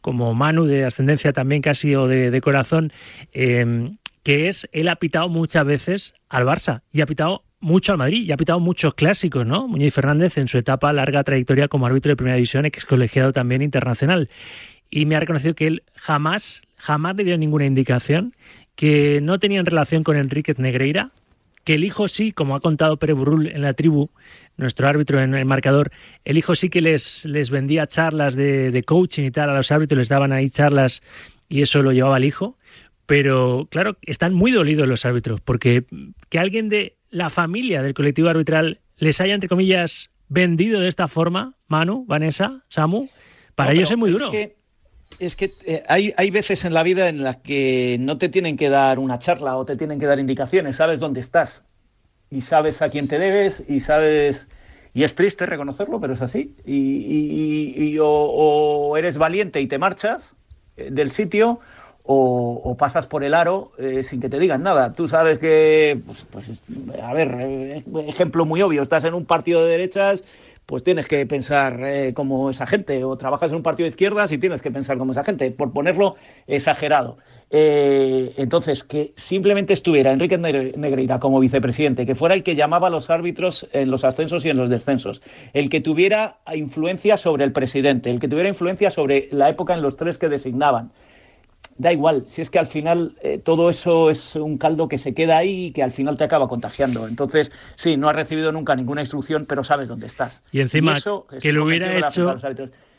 como 0.00 0.32
Manu 0.32 0.64
de 0.64 0.86
ascendencia 0.86 1.34
también 1.34 1.60
casi 1.60 1.94
o 1.94 2.06
de, 2.06 2.30
de 2.30 2.40
corazón, 2.40 2.90
eh, 3.34 3.90
que 4.22 4.48
es, 4.48 4.66
él 4.72 4.88
ha 4.88 4.96
pitado 4.96 5.28
muchas 5.28 5.66
veces 5.66 6.14
al 6.30 6.46
Barça 6.46 6.80
y 6.90 7.02
ha 7.02 7.06
pitado 7.06 7.44
mucho 7.60 7.92
al 7.92 7.98
Madrid 7.98 8.24
y 8.24 8.32
ha 8.32 8.38
pitado 8.38 8.60
muchos 8.60 8.94
clásicos, 8.94 9.44
¿no? 9.44 9.68
Muñiz 9.68 9.92
Fernández 9.92 10.38
en 10.38 10.48
su 10.48 10.56
etapa 10.56 10.90
larga 10.94 11.22
trayectoria 11.22 11.68
como 11.68 11.84
árbitro 11.84 12.08
de 12.08 12.16
primera 12.16 12.36
división, 12.36 12.64
ex 12.64 12.86
colegiado 12.86 13.30
también 13.34 13.60
internacional. 13.60 14.30
Y 14.88 15.04
me 15.04 15.16
ha 15.16 15.20
reconocido 15.20 15.54
que 15.54 15.66
él 15.66 15.82
jamás, 15.96 16.62
jamás 16.78 17.14
le 17.16 17.24
dio 17.24 17.36
ninguna 17.36 17.66
indicación, 17.66 18.34
que 18.74 19.20
no 19.20 19.38
tenían 19.38 19.66
relación 19.66 20.02
con 20.02 20.16
Enríquez 20.16 20.58
Negreira, 20.58 21.10
que 21.70 21.74
el 21.76 21.84
hijo 21.84 22.08
sí, 22.08 22.32
como 22.32 22.56
ha 22.56 22.60
contado 22.60 22.96
Pere 22.96 23.12
Burrul 23.12 23.46
en 23.46 23.62
la 23.62 23.74
tribu, 23.74 24.10
nuestro 24.56 24.88
árbitro 24.88 25.22
en 25.22 25.36
el 25.36 25.44
marcador, 25.44 25.92
el 26.24 26.36
hijo 26.36 26.56
sí 26.56 26.68
que 26.68 26.80
les, 26.80 27.24
les 27.26 27.48
vendía 27.50 27.86
charlas 27.86 28.34
de, 28.34 28.72
de 28.72 28.82
coaching 28.82 29.22
y 29.22 29.30
tal 29.30 29.50
a 29.50 29.54
los 29.54 29.70
árbitros, 29.70 29.96
les 29.96 30.08
daban 30.08 30.32
ahí 30.32 30.50
charlas 30.50 31.00
y 31.48 31.62
eso 31.62 31.80
lo 31.84 31.92
llevaba 31.92 32.16
el 32.16 32.24
hijo. 32.24 32.58
Pero 33.06 33.68
claro, 33.70 33.96
están 34.02 34.34
muy 34.34 34.50
dolidos 34.50 34.88
los 34.88 35.04
árbitros, 35.04 35.40
porque 35.42 35.84
que 36.28 36.40
alguien 36.40 36.68
de 36.68 36.96
la 37.08 37.30
familia 37.30 37.82
del 37.84 37.94
colectivo 37.94 38.28
arbitral 38.28 38.80
les 38.96 39.20
haya, 39.20 39.34
entre 39.34 39.48
comillas, 39.48 40.10
vendido 40.28 40.80
de 40.80 40.88
esta 40.88 41.06
forma, 41.06 41.54
Manu, 41.68 42.04
Vanessa, 42.04 42.64
Samu, 42.68 43.08
para 43.54 43.70
No, 43.70 43.76
ellos 43.76 43.92
es 43.92 43.96
muy 43.96 44.10
duro. 44.10 44.28
que, 44.28 44.56
es 45.20 45.36
que 45.36 45.54
eh, 45.66 45.82
hay, 45.88 46.12
hay 46.16 46.30
veces 46.30 46.64
en 46.64 46.74
la 46.74 46.82
vida 46.82 47.08
en 47.08 47.22
las 47.22 47.36
que 47.36 47.96
no 48.00 48.18
te 48.18 48.28
tienen 48.28 48.56
que 48.56 48.68
dar 48.70 48.98
una 48.98 49.18
charla 49.18 49.56
o 49.56 49.64
te 49.64 49.76
tienen 49.76 50.00
que 50.00 50.06
dar 50.06 50.18
indicaciones, 50.18 50.76
sabes 50.76 50.98
dónde 51.00 51.20
estás 51.20 51.62
y 52.30 52.42
sabes 52.42 52.82
a 52.82 52.88
quién 52.90 53.08
te 53.08 53.18
debes 53.18 53.62
y 53.68 53.80
sabes... 53.80 54.48
Y 54.92 55.04
es 55.04 55.14
triste 55.14 55.46
reconocerlo, 55.46 56.00
pero 56.00 56.14
es 56.14 56.20
así. 56.20 56.54
Y, 56.66 57.96
o, 58.00 58.96
eres 58.96 59.18
valiente 59.18 59.60
y 59.60 59.68
te 59.68 59.78
marchas 59.78 60.32
eh, 60.76 60.88
del 60.90 61.12
sitio 61.12 61.60
o, 62.02 62.76
pasas 62.76 63.06
por 63.06 63.22
el 63.22 63.34
aro 63.34 63.70
eh, 63.78 64.02
sin 64.02 64.20
que 64.20 64.28
te 64.28 64.38
digan 64.40 64.64
nada. 64.64 64.92
Tú 64.92 65.06
sabes 65.06 65.38
que, 65.38 66.00
pues, 66.04 66.24
pues, 66.30 66.48
es- 66.48 66.62
a 67.00 67.12
ver, 67.14 67.84
ejemplo 68.08 68.44
muy 68.44 68.62
obvio, 68.62 68.82
estás 68.82 69.04
en 69.04 69.14
un 69.14 69.26
partido 69.26 69.62
de 69.62 69.70
derechas, 69.70 70.24
pues 70.70 70.84
tienes 70.84 71.08
que 71.08 71.26
pensar 71.26 71.80
eh, 71.84 72.12
como 72.14 72.48
esa 72.48 72.64
gente, 72.64 73.02
o 73.02 73.16
trabajas 73.16 73.50
en 73.50 73.56
un 73.56 73.64
partido 73.64 73.86
de 73.86 73.90
izquierdas 73.90 74.30
y 74.30 74.38
tienes 74.38 74.62
que 74.62 74.70
pensar 74.70 74.98
como 74.98 75.10
esa 75.10 75.24
gente, 75.24 75.50
por 75.50 75.72
ponerlo 75.72 76.14
exagerado. 76.46 77.18
Eh, 77.50 78.32
entonces, 78.36 78.84
que 78.84 79.12
simplemente 79.16 79.72
estuviera 79.72 80.12
Enrique 80.12 80.38
Negre- 80.38 80.76
Negreira 80.76 81.18
como 81.18 81.40
vicepresidente, 81.40 82.06
que 82.06 82.14
fuera 82.14 82.36
el 82.36 82.44
que 82.44 82.54
llamaba 82.54 82.86
a 82.86 82.90
los 82.90 83.10
árbitros 83.10 83.66
en 83.72 83.90
los 83.90 84.04
ascensos 84.04 84.44
y 84.44 84.50
en 84.50 84.58
los 84.58 84.70
descensos, 84.70 85.22
el 85.54 85.70
que 85.70 85.80
tuviera 85.80 86.38
influencia 86.54 87.16
sobre 87.16 87.42
el 87.44 87.50
presidente, 87.50 88.08
el 88.08 88.20
que 88.20 88.28
tuviera 88.28 88.48
influencia 88.48 88.92
sobre 88.92 89.28
la 89.32 89.48
época 89.48 89.74
en 89.74 89.82
los 89.82 89.96
tres 89.96 90.18
que 90.18 90.28
designaban. 90.28 90.92
Da 91.80 91.94
igual, 91.94 92.24
si 92.26 92.42
es 92.42 92.50
que 92.50 92.58
al 92.58 92.66
final 92.66 93.12
eh, 93.22 93.38
todo 93.38 93.70
eso 93.70 94.10
es 94.10 94.36
un 94.36 94.58
caldo 94.58 94.86
que 94.86 94.98
se 94.98 95.14
queda 95.14 95.38
ahí 95.38 95.66
y 95.66 95.70
que 95.70 95.82
al 95.82 95.92
final 95.92 96.18
te 96.18 96.24
acaba 96.24 96.46
contagiando. 96.46 97.08
Entonces, 97.08 97.50
sí, 97.76 97.96
no 97.96 98.06
has 98.10 98.14
recibido 98.16 98.52
nunca 98.52 98.76
ninguna 98.76 99.00
instrucción, 99.00 99.46
pero 99.46 99.64
sabes 99.64 99.88
dónde 99.88 100.06
estás. 100.06 100.42
Y 100.52 100.60
encima, 100.60 100.98
eso, 100.98 101.26
que 101.40 101.54
lo 101.54 101.64
hubiera 101.64 101.96
hecho-. 101.96 102.36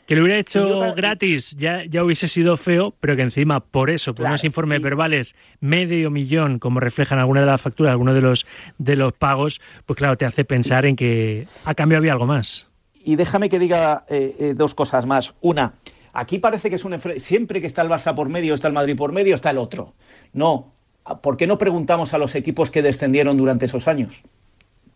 Que 0.04 0.16
lo 0.16 0.24
hubiera 0.24 0.40
hecho 0.40 0.78
otra- 0.78 0.94
gratis 0.94 1.52
ya, 1.56 1.84
ya 1.88 2.02
hubiese 2.02 2.26
sido 2.26 2.56
feo, 2.56 2.92
pero 2.98 3.14
que 3.14 3.22
encima, 3.22 3.60
por 3.60 3.88
eso, 3.88 4.14
por 4.14 4.24
Claro, 4.24 4.32
unos 4.32 4.42
informes 4.42 4.80
y- 4.80 4.82
verbales, 4.82 5.36
medio 5.60 6.10
millón, 6.10 6.58
como 6.58 6.80
reflejan 6.80 7.20
algunas 7.20 7.44
de 7.44 7.50
las 7.52 7.60
facturas, 7.60 7.92
algunos 7.92 8.16
de 8.16 8.20
los, 8.20 8.44
de 8.78 8.96
los 8.96 9.12
pagos, 9.12 9.60
pues 9.86 9.96
claro, 9.96 10.16
te 10.16 10.26
hace 10.26 10.44
pensar 10.44 10.86
en 10.86 10.96
que 10.96 11.46
a 11.64 11.74
cambio 11.76 11.98
había 11.98 12.12
algo 12.14 12.26
más. 12.26 12.66
Y 13.04 13.14
déjame 13.14 13.48
que 13.48 13.60
diga 13.60 14.04
eh, 14.08 14.34
eh, 14.40 14.54
dos 14.54 14.74
cosas 14.74 15.06
más. 15.06 15.34
Una, 15.40 15.74
aquí 16.12 16.38
parece 16.38 16.70
que 16.70 16.76
es 16.76 16.84
un 16.84 16.98
siempre 17.18 17.60
que 17.60 17.66
está 17.66 17.82
el 17.82 17.88
Barça 17.88 18.14
por 18.14 18.28
medio, 18.28 18.54
está 18.54 18.68
el 18.68 18.74
Madrid 18.74 18.96
por 18.96 19.12
medio, 19.12 19.34
está 19.34 19.50
el 19.50 19.58
otro. 19.58 19.94
No, 20.32 20.72
¿por 21.22 21.36
qué 21.36 21.46
no 21.46 21.58
preguntamos 21.58 22.14
a 22.14 22.18
los 22.18 22.34
equipos 22.34 22.70
que 22.70 22.82
descendieron 22.82 23.36
durante 23.36 23.66
esos 23.66 23.88
años? 23.88 24.22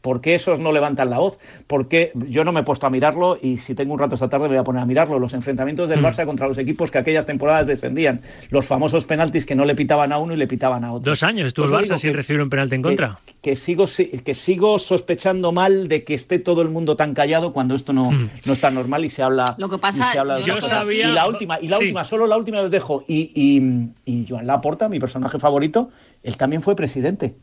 ¿Por 0.07 0.21
qué 0.21 0.37
esos 0.37 0.61
no 0.61 0.71
levantan 0.71 1.11
la 1.11 1.19
voz? 1.19 1.37
Porque 1.67 2.13
yo 2.29 2.45
no 2.45 2.53
me 2.53 2.61
he 2.61 2.63
puesto 2.63 2.87
a 2.87 2.91
mirarlo 2.91 3.37
y 3.43 3.57
si 3.59 3.75
tengo 3.75 3.93
un 3.93 3.99
rato 3.99 4.15
esta 4.15 4.29
tarde 4.29 4.45
me 4.45 4.51
voy 4.51 4.59
a 4.59 4.63
poner 4.63 4.81
a 4.81 4.87
mirarlo. 4.87 5.19
Los 5.19 5.35
enfrentamientos 5.35 5.89
del 5.89 6.01
Mm. 6.01 6.05
Barça 6.05 6.25
contra 6.27 6.47
los 6.47 6.57
equipos 6.59 6.93
que 6.93 6.99
aquellas 6.99 7.27
temporadas 7.27 7.67
descendían. 7.67 8.21
Los 8.51 8.67
famosos 8.67 9.05
penaltis 9.05 9.45
que 9.45 9.57
no 9.57 9.65
le 9.65 9.75
pitaban 9.75 10.13
a 10.13 10.19
uno 10.19 10.33
y 10.33 10.37
le 10.37 10.47
pitaban 10.47 10.85
a 10.85 10.93
otro. 10.93 11.11
Dos 11.11 11.25
años 11.25 11.49
estuvo 11.49 11.67
Pues 11.67 11.77
el 11.91 11.91
Barça 11.91 11.99
sin 11.99 12.13
que- 12.13 12.17
recibir 12.19 12.41
un 12.41 12.49
penalti 12.51 12.77
en 12.77 12.83
contra. 12.83 13.19
Que, 13.43 13.57
sigo, 13.57 13.89
si- 13.89 14.07
que 14.07 14.35
sigo 14.35 14.79
sospechando 14.79 15.51
mal 15.51 15.89
de 15.89 16.05
que 16.05 16.15
esté 16.15 16.39
todo 16.39 16.63
el 16.63 16.69
mundo 16.69 16.95
tan 16.97 17.13
callado 17.13 17.53
cuando 17.53 17.75
esto 17.75 17.93
no, 17.93 18.13
Mm. 18.13 18.29
no 18.45 18.53
está 18.53 18.71
normal 18.71 19.05
y 19.05 19.11
se 19.11 19.25
habla. 19.25 19.57
Lo 19.59 19.69
que 19.69 19.75
y 19.75 19.79
pasa, 19.81 20.13
se 20.13 20.21
habla 20.21 20.37
de 20.37 20.45
yo 20.45 20.55
cosas. 20.55 20.71
sabía- 20.71 21.11
Y 21.11 21.13
la 21.15 21.27
última, 21.27 21.59
y 21.61 21.67
la 21.67 21.79
Sí. 21.79 21.83
última, 21.83 22.05
solo 22.05 22.29
la 22.29 22.37
última 22.37 22.61
os 22.61 22.71
dejo. 22.71 23.03
Y, 23.09 23.33
y, 23.35 23.91
y 24.05 24.25
Joan 24.29 24.47
Laporta, 24.47 24.89
mi 24.89 25.01
personaje 25.01 25.41
favorito, 25.41 25.91
él 26.23 26.37
también 26.37 26.63
fue 26.63 26.77
presidente. 26.77 27.35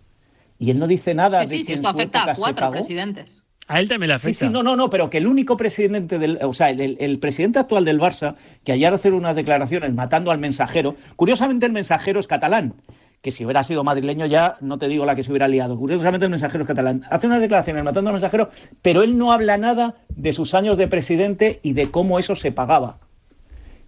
Y 0.64 0.72
él 0.72 0.80
no 0.80 0.88
dice 0.88 1.14
nada 1.14 1.42
Sí, 1.42 1.48
de 1.48 1.56
sí, 1.56 1.62
que 1.62 1.66
sí, 1.66 1.72
en 1.74 1.80
esto 1.80 1.90
su 1.92 1.96
afecta 1.98 2.20
época 2.20 2.32
a 2.32 2.36
se 2.36 2.42
cuatro 2.42 2.62
pagó. 2.68 2.72
presidentes. 2.74 3.44
A 3.68 3.80
él 3.80 3.90
también 3.90 4.10
le 4.10 4.14
Sí, 4.20 4.28
afecta. 4.30 4.46
sí, 4.46 4.52
no, 4.52 4.64
no, 4.64 4.76
no, 4.76 4.90
pero 4.90 5.10
que 5.10 5.18
el 5.18 5.28
único 5.28 5.58
presidente 5.58 6.20
del, 6.20 6.40
o 6.42 6.54
sea, 6.54 6.70
el, 6.70 6.80
el- 6.82 6.98
el 7.00 7.20
presidente 7.20 7.60
actual 7.60 7.84
del 7.86 8.00
Barça, 8.00 8.36
que 8.64 8.72
ayer 8.72 8.94
hacer 8.94 9.14
unas 9.14 9.36
declaraciones 9.36 9.94
matando 9.94 10.32
al 10.32 10.38
mensajero, 10.38 10.96
curiosamente 11.18 11.66
el 11.66 11.72
mensajero 11.74 12.20
es 12.20 12.28
catalán, 12.28 12.76
que 13.22 13.32
si 13.32 13.44
hubiera 13.46 13.64
sido 13.64 13.84
madrileño 13.84 14.26
ya 14.26 14.56
no 14.62 14.78
te 14.78 14.88
digo 14.90 15.06
la 15.06 15.16
que 15.16 15.24
se 15.24 15.32
hubiera 15.32 15.48
liado, 15.48 15.78
curiosamente 15.78 16.26
el 16.26 16.30
mensajero 16.30 16.64
es 16.64 16.68
catalán, 16.68 17.04
hace 17.10 17.28
unas 17.28 17.42
declaraciones 17.42 17.84
matando 17.84 18.10
al 18.10 18.14
mensajero, 18.16 18.50
pero 18.82 19.02
él 19.04 19.18
no 19.18 19.32
habla 19.32 19.58
nada 19.58 19.96
de 20.10 20.34
sus 20.34 20.54
años 20.54 20.78
de 20.78 20.88
presidente 20.90 21.60
y 21.64 21.72
de 21.74 21.90
cómo 21.92 22.20
eso 22.20 22.36
se 22.36 22.52
pagaba. 22.52 23.00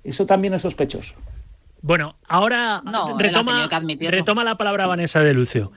Eso 0.04 0.26
también 0.26 0.54
es 0.54 0.62
sospechoso. 0.62 1.16
Bueno, 1.82 2.16
ahora 2.28 2.82
No, 2.84 3.18
retoma, 3.18 3.68
retoma 4.00 4.44
la 4.44 4.56
palabra 4.56 4.88
Vanessa 4.88 5.20
de 5.20 5.34
Lucio. 5.34 5.72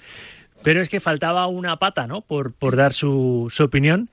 Pero 0.63 0.81
es 0.81 0.89
que 0.89 1.01
faltaba 1.01 1.47
una 1.47 1.79
pata, 1.79 2.07
¿no? 2.07 2.21
Por, 2.21 2.53
por 2.53 2.77
dar 2.77 2.93
su, 2.93 3.49
su 3.51 3.65
opinión. 3.65 4.11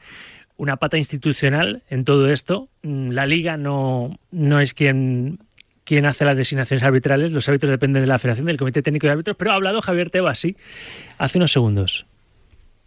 Una 0.57 0.77
pata 0.77 0.97
institucional 0.97 1.81
en 1.89 2.05
todo 2.05 2.29
esto. 2.29 2.69
Mm, 2.83 3.11
La 3.11 3.25
liga 3.25 3.57
no, 3.57 4.17
no 4.31 4.59
es 4.59 4.73
quien 4.73 5.39
quién 5.85 6.05
hace 6.05 6.25
las 6.25 6.35
designaciones 6.35 6.83
arbitrales. 6.83 7.31
Los 7.31 7.47
árbitros 7.47 7.69
dependen 7.69 8.01
de 8.01 8.07
la 8.07 8.17
Federación, 8.19 8.47
del 8.47 8.57
Comité 8.57 8.81
Técnico 8.81 9.07
de 9.07 9.13
Árbitros, 9.13 9.37
pero 9.37 9.51
ha 9.51 9.55
hablado 9.55 9.81
Javier 9.81 10.09
Tebas, 10.09 10.45
hace 11.17 11.37
unos 11.37 11.51
segundos. 11.51 12.05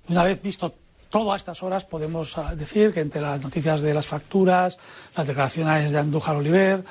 Una 0.08 0.24
vez 0.24 0.42
visto 0.42 0.74
todo 1.08 1.32
a 1.32 1.36
estas 1.36 1.62
horas, 1.62 1.84
podemos 1.84 2.36
ah, 2.36 2.54
decir 2.54 2.92
que 2.92 3.00
entre 3.00 3.22
las 3.22 3.40
noticias 3.40 3.80
de 3.80 3.94
las 3.94 4.06
facturas, 4.06 4.78
las 5.16 5.26
declaraciones 5.26 5.92
de 5.92 5.98
Andújar 5.98 6.36
Oliver, 6.36 6.82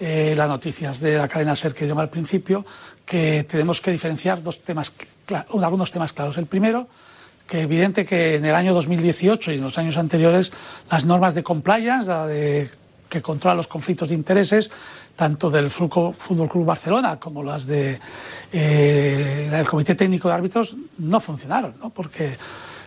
eh, 0.00 0.34
las 0.34 0.48
noticias 0.48 0.98
de 0.98 1.18
la 1.18 1.28
cadena 1.28 1.54
SER 1.54 1.74
que 1.74 1.86
llama 1.86 2.02
al 2.02 2.08
principio, 2.08 2.64
que 3.04 3.44
tenemos 3.44 3.80
que 3.80 3.90
diferenciar 3.90 4.42
dos 4.42 4.64
temas, 4.64 4.92
algunos 5.62 5.90
temas 5.90 6.12
claros. 6.12 6.38
El 6.38 6.46
primero, 6.46 6.88
que 7.46 7.60
evidente 7.60 8.06
que 8.06 8.36
en 8.36 8.44
el 8.44 8.54
año 8.54 8.72
2018 8.72 9.52
y 9.52 9.56
en 9.56 9.62
los 9.62 9.76
años 9.76 9.96
anteriores 9.96 10.52
las 10.90 11.04
normas 11.04 11.34
de 11.34 11.42
compliance, 11.42 12.10
de, 12.10 12.70
que 13.10 13.20
controla 13.20 13.56
los 13.56 13.66
conflictos 13.66 14.08
de 14.08 14.14
intereses, 14.14 14.70
tanto 15.16 15.50
del 15.50 15.70
Fútbol 15.70 16.48
Club 16.48 16.64
Barcelona 16.64 17.18
como 17.18 17.42
las 17.42 17.66
de 17.66 18.00
eh, 18.52 19.48
del 19.50 19.68
Comité 19.68 19.94
Técnico 19.94 20.28
de 20.28 20.34
Árbitros 20.34 20.76
no 20.96 21.20
funcionaron, 21.20 21.74
¿no? 21.78 21.90
porque 21.90 22.38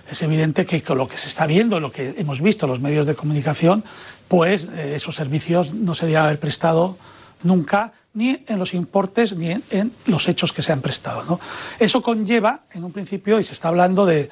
es 0.09 0.21
evidente 0.21 0.65
que 0.65 0.81
con 0.83 0.97
lo 0.97 1.07
que 1.07 1.17
se 1.17 1.27
está 1.27 1.45
viendo, 1.47 1.79
lo 1.79 1.91
que 1.91 2.15
hemos 2.17 2.41
visto 2.41 2.65
en 2.65 2.71
los 2.71 2.81
medios 2.81 3.05
de 3.05 3.15
comunicación, 3.15 3.83
pues 4.27 4.67
eh, 4.75 4.93
esos 4.95 5.15
servicios 5.15 5.73
no 5.73 5.95
se 5.95 6.05
debían 6.05 6.25
haber 6.25 6.39
prestado 6.39 6.97
nunca 7.43 7.93
ni 8.13 8.43
en 8.47 8.59
los 8.59 8.73
importes 8.73 9.35
ni 9.35 9.49
en, 9.49 9.91
los 10.05 10.27
hechos 10.27 10.53
que 10.53 10.61
se 10.61 10.71
han 10.71 10.81
prestado. 10.81 11.23
¿no? 11.23 11.39
Eso 11.79 12.01
conlleva, 12.01 12.61
en 12.71 12.83
un 12.83 12.91
principio, 12.91 13.39
y 13.39 13.43
se 13.43 13.53
está 13.53 13.69
hablando 13.69 14.05
de, 14.05 14.29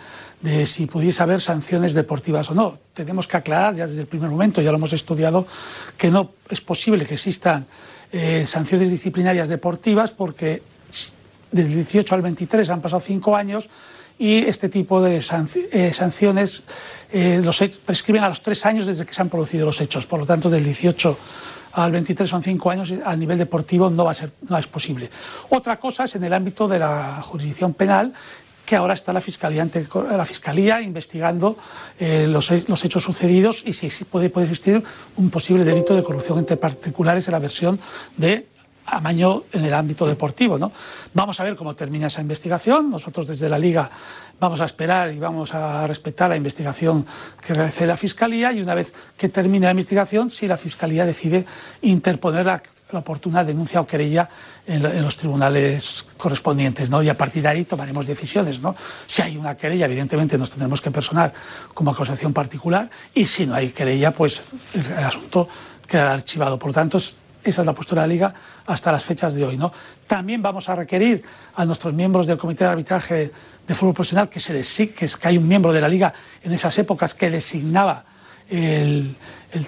si 0.66 0.86
pudiese 0.86 1.24
haber 1.24 1.42
sanciones 1.42 1.94
deportivas 1.94 2.50
o 2.52 2.54
no. 2.54 2.78
Tenemos 2.94 3.28
que 3.28 3.38
aclarar 3.38 3.76
ya 3.76 3.88
desde 3.88 4.02
el 4.02 4.08
primer 4.08 4.30
momento, 4.30 4.62
ya 4.62 4.72
lo 4.72 4.78
hemos 4.78 4.94
estudiado, 4.94 5.48
que 5.98 6.12
no 6.12 6.32
es 6.50 6.62
posible 6.62 7.06
que 7.06 7.16
existan 7.16 7.66
eh, 8.12 8.46
sanciones 8.46 8.92
disciplinarias 8.92 9.50
deportivas 9.50 10.12
porque 10.12 10.62
desde 11.52 11.70
el 11.70 11.76
18 11.76 12.16
al 12.16 12.22
23 12.22 12.70
han 12.70 12.82
pasado 12.82 13.02
cinco 13.02 13.36
años 13.36 13.70
y 14.22 14.38
este 14.38 14.70
tipo 14.70 15.02
de 15.02 15.18
eh, 15.18 15.94
sanciones 15.94 16.62
eh, 17.12 17.42
los 17.44 17.58
prescriben 17.84 18.24
a 18.24 18.30
los 18.30 18.44
tres 18.44 18.64
años 18.68 18.86
desde 18.86 19.04
que 19.04 19.16
se 19.16 19.20
han 19.20 19.30
producido 19.30 19.66
los 19.66 19.82
hechos. 19.82 20.06
Por 20.06 20.20
lo 20.20 20.28
tanto, 20.28 20.48
del 20.48 20.64
18 20.64 21.18
al 21.74 21.92
23 21.92 22.30
son 22.30 22.44
cinco 22.44 22.70
años 22.70 22.94
a 23.04 23.16
nivel 23.16 23.40
deportivo 23.40 23.90
no 23.90 24.06
va 24.06 24.12
a 24.12 24.14
ser 24.14 24.32
no 24.48 24.60
es 24.60 24.68
posible. 24.68 25.10
Otra 25.50 25.80
cosa 25.80 26.04
es 26.04 26.14
en 26.14 26.24
el 26.24 26.34
ámbito 26.34 26.68
de 26.68 26.78
la 26.78 27.24
jurisdicción 27.24 27.74
penal 27.74 28.14
que 28.64 28.76
ahora 28.76 28.94
está 28.94 29.12
la 29.12 29.22
fiscalía 29.22 29.68
la 30.12 30.26
fiscalía 30.26 30.82
investigando 30.82 31.58
eh, 32.00 32.28
los, 32.30 32.52
los, 32.70 32.86
hechos 32.86 33.04
sucedidos 33.04 33.64
y 33.66 33.74
si, 33.74 33.90
puede, 34.06 34.30
puede 34.30 34.46
existir 34.46 34.84
un 35.18 35.32
posible 35.32 35.66
delito 35.66 35.96
de 35.96 36.04
corrupción 36.04 36.38
entre 36.38 36.58
particulares 36.58 37.28
en 37.28 37.32
la 37.32 37.40
versión 37.40 37.80
de 38.18 38.46
amaño 38.86 39.44
en 39.52 39.66
el 39.66 39.74
ámbito 39.74 40.06
deportivo. 40.06 40.58
¿no? 40.58 40.72
Vamos 41.14 41.40
a 41.40 41.44
ver 41.44 41.56
cómo 41.56 41.76
termina 41.76 42.08
esa 42.08 42.22
investigación. 42.22 42.90
Nosotros 42.90 43.28
desde 43.28 43.50
la 43.50 43.60
Liga 43.60 43.90
vamos 44.42 44.60
a 44.60 44.66
esperar 44.66 45.14
y 45.14 45.20
vamos 45.20 45.54
a 45.54 45.86
respetar 45.86 46.30
la 46.30 46.36
investigación 46.36 47.06
que 47.46 47.54
realice 47.54 47.86
la 47.86 47.96
Fiscalía 47.96 48.52
y 48.52 48.62
una 48.62 48.74
vez 48.74 48.92
que 49.16 49.30
termine 49.30 49.66
la 49.66 49.72
investigación, 49.72 50.32
si 50.32 50.48
la 50.48 50.58
Fiscalía 50.58 51.06
decide 51.06 51.46
interponer 51.84 52.46
la, 52.46 52.62
oportuna 52.94 53.46
denuncia 53.46 53.80
o 53.80 53.88
querella 53.88 54.28
en, 54.68 55.02
los 55.02 55.16
tribunales 55.16 56.06
correspondientes, 56.18 56.90
¿no? 56.90 57.02
Y 57.02 57.08
a 57.08 57.16
partir 57.16 57.42
de 57.42 57.48
ahí 57.48 57.64
tomaremos 57.64 58.06
decisiones, 58.06 58.60
¿no? 58.60 58.76
Si 59.08 59.22
hay 59.22 59.38
una 59.38 59.56
querella, 59.56 59.86
evidentemente 59.86 60.38
nos 60.38 60.50
tendremos 60.50 60.82
que 60.82 60.92
personar 60.92 61.34
como 61.74 61.92
acusación 61.92 62.34
particular 62.34 62.90
y 63.14 63.26
si 63.26 63.46
no 63.46 63.56
hay 63.56 63.70
querella, 63.70 64.12
pues 64.12 64.42
el, 64.74 65.06
asunto 65.06 65.48
quedará 65.88 66.14
archivado. 66.14 66.60
Por 66.60 66.74
tanto, 66.74 67.00
esa 67.44 67.62
es 67.62 67.66
la 67.66 67.74
postura 67.74 68.02
de 68.04 68.08
la 68.08 68.14
Liga 68.14 68.34
hasta 68.66 68.92
las 68.92 69.04
fechas 69.04 69.34
de 69.34 69.46
hoy. 69.46 69.58
¿no? 69.58 69.72
También 70.08 70.42
vamos 70.42 70.70
a 70.70 70.76
requerir 70.76 71.24
a 71.56 71.66
nuestros 71.66 71.94
miembros 71.94 72.28
del 72.28 72.38
Comité 72.38 72.64
de 72.64 72.70
Arbitraje 72.70 73.32
de 73.68 73.76
Fútbol 73.76 73.94
Profesional 73.94 74.30
que, 74.30 74.40
se 74.40 74.54
que, 74.94 75.06
es, 75.06 75.18
que 75.18 75.28
hay 75.28 75.38
un 75.38 75.48
miembro 75.48 75.74
de 75.74 75.82
la 75.82 75.88
Liga 75.88 76.14
en 76.44 76.52
esas 76.54 76.78
épocas 76.78 77.14
que 77.14 77.30
designaba 77.30 78.06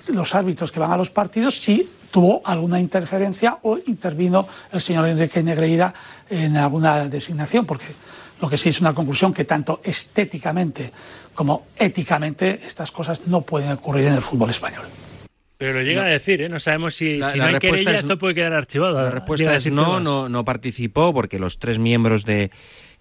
los 0.10 0.36
árbitros 0.36 0.72
que 0.72 0.80
van 0.80 0.92
a 0.92 0.98
los 0.98 1.10
partidos 1.10 1.58
si 1.58 1.90
tuvo 2.12 2.42
alguna 2.46 2.80
interferencia 2.80 3.58
o 3.64 3.80
intervino 3.88 4.48
el 4.72 4.82
señor 4.82 5.08
Enrique 5.08 5.42
Negreira 5.42 5.94
en 6.30 6.58
alguna 6.58 7.08
designación, 7.08 7.66
porque 7.66 7.86
lo 8.40 8.50
que 8.50 8.58
sí 8.58 8.70
es 8.70 8.82
una 8.82 8.94
conclusión 8.94 9.34
que 9.34 9.46
tanto 9.46 9.82
estéticamente 9.84 10.92
como 11.34 11.68
éticamente 11.78 12.62
estas 12.66 12.92
cosas 12.92 13.22
no 13.26 13.42
pueden 13.42 13.72
ocurrir 13.72 14.08
en 14.08 14.14
el 14.14 14.22
fútbol 14.22 14.50
español. 14.50 14.86
Pero 15.64 15.76
lo 15.76 15.82
llega 15.82 16.04
a 16.04 16.08
decir, 16.08 16.42
¿eh? 16.42 16.50
No 16.50 16.60
sabemos 16.60 16.94
si, 16.94 17.20
no 17.20 17.26
hay 17.26 17.58
querella, 17.58 17.96
esto 17.96 18.18
puede 18.18 18.36
quedar 18.36 18.52
archivado. 18.52 19.02
La 19.02 19.10
respuesta 19.10 19.56
es 19.56 19.72
no, 19.72 20.02
no, 20.02 20.28
no 20.28 20.44
participó 20.44 21.14
porque 21.14 21.40
los 21.40 21.58
tres 21.58 21.80
miembros 21.80 22.26
de 22.26 22.52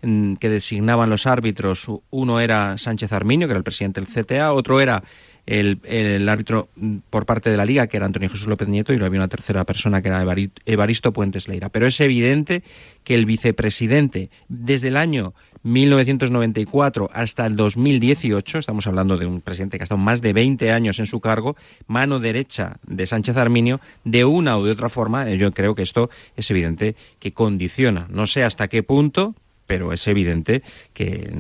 que 0.01 0.48
designaban 0.48 1.11
los 1.11 1.27
árbitros, 1.27 1.88
uno 2.11 2.38
era 2.38 2.79
Sánchez 2.79 3.12
Arminio, 3.12 3.48
que 3.48 3.53
era 3.53 3.59
el 3.59 3.64
presidente 3.64 4.01
del 4.01 4.09
CTA, 4.09 4.53
otro 4.53 4.81
era 4.81 5.03
el, 5.46 5.81
el, 5.85 6.28
árbitro 6.28 6.68
por 7.11 7.26
parte 7.26 7.50
de 7.50 7.57
la 7.57 7.64
liga, 7.64 7.87
que 7.87 7.96
era 7.96 8.07
Antonio 8.07 8.28
Jesús 8.28 8.46
López 8.46 8.68
Nieto, 8.68 8.92
y 8.92 8.96
luego 8.96 9.09
había 9.09 9.20
una 9.20 9.28
tercera 9.28 9.64
persona 9.64 10.02
que 10.02 10.09
era 10.09 10.24
Evaristo 10.66 11.12
Puentes 11.12 11.48
Leira. 11.48 11.68
Pero 11.68 11.87
es 11.87 12.00
evidente 12.00 12.62
que 13.05 13.14
el 13.14 13.26
vicepresidente, 13.26 14.31
desde 14.48 14.88
el 14.88 14.96
año 14.96 15.35
1994 15.64 17.11
hasta 17.12 17.46
el 17.46 17.57
2018, 17.57 18.59
estamos 18.59 18.87
hablando 18.87 19.16
de 19.16 19.26
un 19.26 19.40
presidente 19.40 19.78
que 19.78 19.83
ha 19.83 19.85
estado 19.85 20.00
más 20.00 20.20
de 20.20 20.33
20 20.33 20.70
años 20.72 20.98
en 20.98 21.07
su 21.07 21.20
cargo, 21.20 21.57
mano 21.87 22.18
derecha 22.18 22.78
de 22.87 23.07
Sánchez 23.07 23.37
Arminio, 23.37 23.81
de 24.05 24.24
una 24.24 24.59
u 24.59 24.64
de 24.64 24.72
otra 24.72 24.88
forma, 24.88 25.31
eh, 25.31 25.38
yo 25.38 25.52
creo 25.52 25.74
que 25.74 25.83
esto 25.83 26.11
es 26.37 26.50
evidente 26.50 26.96
que 27.18 27.33
condiciona, 27.33 28.07
no 28.11 28.26
sé 28.26 28.44
hasta 28.44 28.68
qué 28.68 28.83
punto, 28.83 29.35
pero 29.66 29.92
es 29.92 30.07
evidente 30.07 30.62
que, 30.92 31.31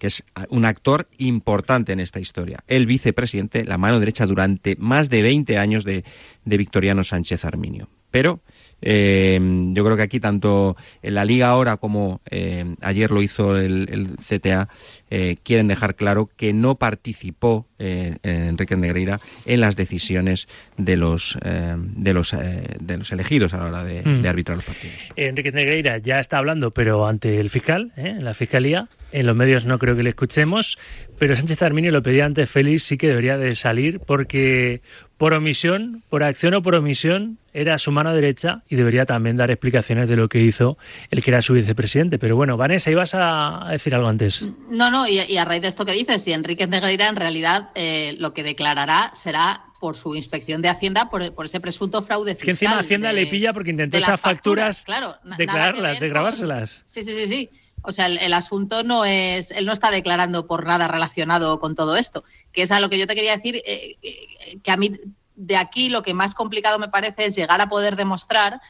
es 0.00 0.24
un 0.50 0.64
actor 0.64 1.08
importante 1.18 1.92
en 1.92 2.00
esta 2.00 2.20
historia. 2.20 2.62
El 2.66 2.86
vicepresidente, 2.86 3.64
la 3.64 3.78
mano 3.78 3.98
derecha 3.98 4.26
durante 4.26 4.76
más 4.76 5.10
de 5.10 5.22
20 5.22 5.58
años 5.58 5.84
de, 5.84 6.04
de 6.44 6.56
Victoriano 6.56 7.04
Sánchez 7.04 7.44
Arminio. 7.44 7.88
Pero 8.10 8.40
eh, 8.82 9.38
yo 9.72 9.84
creo 9.84 9.96
que 9.96 10.02
aquí 10.02 10.20
tanto 10.20 10.76
en 11.02 11.14
la 11.14 11.24
liga 11.24 11.48
ahora 11.48 11.78
como 11.78 12.20
eh, 12.30 12.76
ayer 12.82 13.10
lo 13.10 13.22
hizo 13.22 13.56
el, 13.56 14.16
CTA 14.28 14.68
eh, 15.10 15.36
quieren 15.42 15.68
dejar 15.68 15.94
claro 15.94 16.30
que 16.36 16.52
no 16.52 16.74
participó 16.76 17.66
Enrique 17.78 18.76
Negreira 18.76 19.18
en 19.44 19.60
las 19.60 19.76
decisiones 19.76 20.48
de 20.78 20.96
los 20.96 21.38
de 21.42 22.14
los 22.14 22.32
de 22.32 22.96
los 22.96 23.12
elegidos 23.12 23.52
a 23.52 23.58
la 23.58 23.64
hora 23.66 23.84
de, 23.84 24.02
mm. 24.02 24.26
arbitrar 24.26 24.56
los 24.56 24.64
partidos. 24.64 24.96
Enrique 25.14 25.52
Negreira 25.52 25.98
ya 25.98 26.18
está 26.18 26.38
hablando, 26.38 26.70
pero 26.70 27.06
ante 27.06 27.38
el 27.38 27.50
fiscal, 27.50 27.92
en 27.96 28.24
la 28.24 28.32
fiscalía, 28.32 28.88
en 29.12 29.26
los 29.26 29.36
medios 29.36 29.66
no 29.66 29.78
creo 29.78 29.94
que 29.94 30.02
le 30.02 30.10
escuchemos, 30.10 30.78
pero 31.18 31.36
Sánchez 31.36 31.62
Arminio 31.62 31.92
lo 31.92 32.02
pedía 32.02 32.24
antes 32.24 32.48
Félix, 32.48 32.84
sí 32.84 32.96
que 32.96 33.08
debería 33.08 33.36
de 33.36 33.54
salir 33.54 34.00
porque 34.00 34.80
por 35.18 35.32
omisión, 35.32 36.02
por 36.10 36.22
acción 36.22 36.54
o 36.54 36.62
por 36.62 36.74
omisión, 36.74 37.38
era 37.52 37.78
su 37.78 37.90
mano 37.90 38.14
derecha 38.14 38.62
y 38.68 38.76
debería 38.76 39.06
también 39.06 39.36
dar 39.36 39.50
explicaciones 39.50 40.08
de 40.08 40.16
lo 40.16 40.28
que 40.28 40.40
hizo 40.40 40.76
el 41.10 41.22
que 41.22 41.30
era 41.30 41.40
su 41.40 41.54
vicepresidente. 41.54 42.18
Pero 42.18 42.36
bueno, 42.36 42.56
Vanessa, 42.56 42.90
ibas 42.90 43.12
a 43.14 43.66
decir 43.70 43.94
algo 43.94 44.08
antes. 44.08 44.46
No, 44.68 44.90
no, 44.90 45.08
y, 45.08 45.36
a 45.38 45.44
raíz 45.44 45.62
de 45.62 45.68
esto 45.68 45.86
que 45.86 45.92
dices, 45.92 46.22
si 46.22 46.32
Enrique 46.32 46.66
Negreira 46.66 47.08
en 47.08 47.16
realidad 47.16 47.70
eh, 47.74 48.14
lo 48.18 48.34
que 48.34 48.42
declarará 48.42 49.10
será 49.14 49.62
por 49.80 49.96
su 49.96 50.14
inspección 50.14 50.62
de 50.62 50.68
Hacienda 50.68 51.08
por, 51.08 51.22
ese 51.44 51.60
presunto 51.60 52.02
fraude 52.02 52.34
fiscal. 52.34 52.44
Que 52.44 52.50
encima 52.50 52.78
Hacienda 52.78 53.12
le 53.12 53.26
pilla 53.26 53.52
porque 53.52 53.70
intentó 53.70 53.96
esas 53.96 54.20
facturas, 54.20 54.84
claro, 54.84 55.16
declararlas, 55.38 56.00
de 56.00 56.08
grabárselas. 56.08 56.82
Sí, 56.84 57.02
sí, 57.02 57.14
sí, 57.14 57.26
sí. 57.26 57.50
O 57.86 57.92
sea, 57.92 58.06
el, 58.06 58.32
asunto 58.32 58.82
no 58.82 59.04
es, 59.04 59.52
él 59.52 59.64
no 59.64 59.72
está 59.72 59.90
declarando 59.90 60.46
por 60.46 60.66
nada 60.66 60.88
relacionado 60.88 61.60
con 61.60 61.76
todo 61.76 61.96
esto, 61.96 62.24
que 62.52 62.62
es 62.62 62.72
a 62.72 62.80
lo 62.80 62.90
que 62.90 62.98
yo 62.98 63.06
te 63.06 63.14
quería 63.14 63.36
decir, 63.36 63.62
eh, 63.64 63.96
eh, 64.02 64.58
que 64.62 64.70
a 64.72 64.76
mí 64.76 64.92
de 65.36 65.56
aquí 65.56 65.88
lo 65.88 66.02
que 66.02 66.12
más 66.12 66.34
complicado 66.34 66.78
me 66.80 66.88
parece 66.88 67.26
es 67.26 67.36
llegar 67.36 67.60
a 67.60 67.68
poder 67.68 67.94
demostrar 67.94 68.60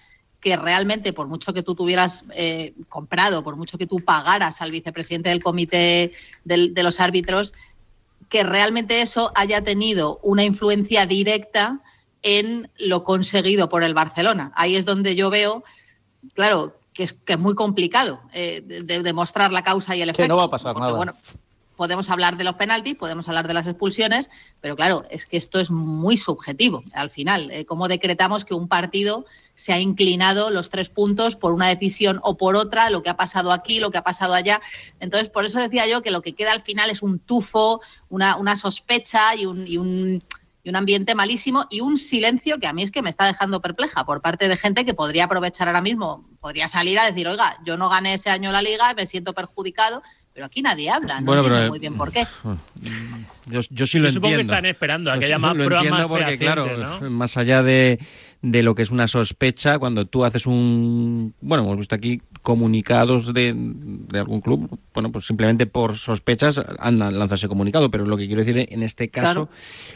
que 0.41 0.57
realmente, 0.57 1.15
por 1.15 1.29
mucho 1.29 1.55
que 1.55 1.63
tú 1.63 1.75
tuvieras 1.75 2.25
eh, 2.35 2.75
comprado, 2.89 3.43
por 3.43 3.57
mucho 3.57 3.79
que 3.79 3.87
tú 3.87 4.01
pagaras 4.01 4.61
al 4.61 4.71
vicepresidente 4.71 5.31
del 5.31 5.43
comité 5.43 6.13
de 6.45 6.83
los 6.83 7.01
árbitros, 7.01 7.55
que 8.29 8.43
realmente 8.43 9.01
eso 9.01 9.33
haya 9.35 9.63
tenido 9.65 10.21
una 10.23 10.45
influencia 10.45 11.07
directa 11.07 11.81
en 12.23 12.69
lo 12.77 13.03
conseguido 13.03 13.69
por 13.69 13.83
el 13.83 13.95
Barcelona. 13.95 14.53
Ahí 14.57 14.77
es 14.77 14.85
donde 14.85 15.17
yo 15.17 15.31
veo, 15.31 15.65
claro, 16.35 16.77
que 16.97 17.05
es, 17.05 17.13
que 17.13 17.35
es 17.35 17.39
muy 17.39 17.55
complicado 17.55 18.21
eh, 18.33 18.63
de, 18.65 19.03
demostrar 19.03 19.53
la 19.53 19.63
causa 19.63 19.95
y 19.95 20.03
el 20.03 20.09
efecto. 20.09 20.23
Que 20.23 20.29
no 20.29 20.37
va 20.37 20.45
a 20.45 20.51
pasar 20.51 20.77
nada 20.77 21.15
podemos 21.77 22.11
hablar 22.11 22.37
de 22.37 22.45
los 22.45 22.55
penaltis, 22.55 22.97
podemos 22.97 23.29
hablar 23.29 23.47
de 23.47 23.55
las 23.55 23.67
expulsiones, 23.67 24.31
pero 24.61 24.75
claro, 24.77 25.05
es 25.11 25.27
que 25.27 25.37
esto 25.37 25.61
es 25.61 25.71
muy 25.71 26.17
subjetivo 26.17 26.83
al 26.93 27.11
final. 27.11 27.51
Eh, 27.51 27.67
¿Cómo 27.67 27.87
decretamos 27.87 28.45
que 28.45 28.55
un 28.55 28.67
partido 28.67 29.27
se 29.55 29.73
ha 29.73 29.79
inclinado 29.79 30.51
los 30.51 30.71
tres 30.71 30.89
puntos 30.89 31.37
por 31.37 31.53
una 31.53 31.69
decisión 31.69 32.21
o 32.23 32.37
por 32.37 32.57
otra, 32.57 32.91
lo 32.91 33.03
que 33.03 33.11
ha 33.11 33.17
pasado 33.17 33.53
aquí, 33.53 33.79
lo 33.79 33.91
que 33.91 33.99
ha 33.99 34.05
pasado 34.05 34.35
allá? 34.35 34.61
Entonces, 35.01 35.29
por 35.29 35.45
eso 35.45 35.61
decía 35.61 35.87
yo 35.87 36.03
que 36.03 36.11
lo 36.11 36.23
que 36.23 36.35
queda 36.35 36.53
al 36.53 36.63
final 36.63 36.91
es 36.91 37.03
un 37.03 37.19
tufo, 37.19 37.81
una, 38.09 38.37
una 38.37 38.57
sospecha 38.57 39.35
y 39.35 39.47
un, 39.47 39.67
y 39.67 39.77
un 39.77 40.23
y 40.67 40.69
un 40.69 40.75
ambiente 40.75 41.15
malísimo 41.15 41.67
y 41.71 41.81
un 41.81 41.97
silencio 41.97 42.59
que 42.59 42.67
a 42.67 42.73
mí 42.73 42.83
es 42.83 42.91
que 42.91 43.01
me 43.01 43.09
está 43.09 43.25
dejando 43.25 43.61
perpleja 43.63 44.05
por 44.05 44.21
parte 44.21 44.49
de 44.49 44.57
gente 44.57 44.85
que 44.85 44.95
podría 44.95 45.27
aprovechar 45.27 45.69
ahora 45.69 45.81
mismo, 45.81 46.29
podría 46.41 46.67
salir 46.67 46.99
a 46.99 47.07
decir, 47.07 47.29
oiga, 47.29 47.57
yo 47.65 47.77
no 47.77 47.89
gané 47.89 48.15
ese 48.15 48.31
año 48.31 48.51
la 48.51 48.63
liga, 48.63 48.93
me 48.95 49.07
siento 49.07 49.33
perjudicado, 49.33 50.03
pero 50.35 50.47
aquí 50.47 50.63
nadie 50.63 50.91
habla, 50.91 51.21
no 51.21 51.27
Bueno, 51.27 51.43
entiendo 51.43 51.61
pero, 51.61 51.71
muy 51.71 51.79
bien 51.79 51.97
por 51.97 52.11
qué. 52.11 52.27
Yo, 53.47 53.61
yo 53.71 53.87
sí 53.87 54.01
lo 54.01 54.09
Yo 54.09 54.15
supongo 54.15 54.35
que 54.35 54.41
entiendo. 54.41 54.53
están 54.55 54.67
esperando 54.67 55.13
a 55.13 55.19
que 55.21 55.27
haya 55.27 55.39
más 55.39 55.55
lo 55.55 55.65
pruebas 55.67 55.85
entiendo 55.87 56.09
más 56.09 56.19
porque, 56.19 56.37
claro, 56.37 56.77
¿no? 56.77 57.11
más 57.11 57.37
allá 57.37 57.63
de, 57.63 58.01
de 58.43 58.63
lo 58.63 58.75
que 58.75 58.83
es 58.83 58.91
una 58.91 59.09
sospecha, 59.09 59.79
cuando 59.79 60.07
tú 60.07 60.25
haces 60.25 60.47
un... 60.47 61.35
Bueno, 61.41 61.65
hemos 61.65 61.79
visto 61.79 61.95
aquí 61.95 62.21
comunicados 62.43 63.35
de, 63.35 63.55
de 63.57 64.19
algún 64.19 64.41
club, 64.41 64.79
bueno, 64.95 65.11
pues 65.11 65.27
simplemente 65.27 65.67
por 65.67 65.99
sospechas 65.99 66.61
han 66.79 66.99
lanzado 66.99 67.35
ese 67.35 67.49
comunicado, 67.49 67.91
pero 67.91 68.05
lo 68.07 68.17
que 68.17 68.27
quiero 68.27 68.45
decir 68.45 68.67
en 68.71 68.83
este 68.83 69.09
caso, 69.09 69.47
Claro. 69.47 69.49